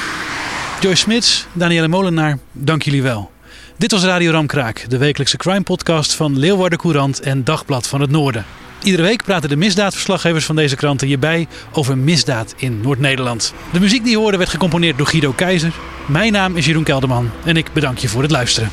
Joyce 0.85 1.01
Smits, 1.01 1.45
Danielle 1.53 1.87
Molenaar, 1.87 2.37
dank 2.51 2.81
jullie 2.81 3.01
wel. 3.01 3.31
Dit 3.77 3.91
was 3.91 4.03
Radio 4.03 4.31
Ramkraak, 4.31 4.85
de 4.89 4.97
wekelijkse 4.97 5.37
crime 5.37 5.61
podcast 5.61 6.13
van 6.13 6.39
Leeuwarden 6.39 6.79
Courant 6.79 7.19
en 7.19 7.43
Dagblad 7.43 7.87
van 7.87 8.01
het 8.01 8.09
Noorden. 8.09 8.45
Iedere 8.83 9.03
week 9.03 9.23
praten 9.23 9.49
de 9.49 9.55
misdaadverslaggevers 9.55 10.45
van 10.45 10.55
deze 10.55 10.75
kranten 10.75 11.07
hierbij 11.07 11.47
over 11.71 11.97
misdaad 11.97 12.53
in 12.57 12.81
Noord-Nederland. 12.81 13.53
De 13.71 13.79
muziek 13.79 14.01
die 14.03 14.11
je 14.11 14.17
hoorde 14.17 14.37
werd 14.37 14.49
gecomponeerd 14.49 14.97
door 14.97 15.07
Guido 15.07 15.31
Keizer. 15.31 15.73
Mijn 16.05 16.31
naam 16.31 16.55
is 16.55 16.65
Jeroen 16.65 16.83
Kelderman 16.83 17.31
en 17.45 17.57
ik 17.57 17.73
bedank 17.73 17.97
je 17.97 18.07
voor 18.07 18.21
het 18.21 18.31
luisteren. 18.31 18.69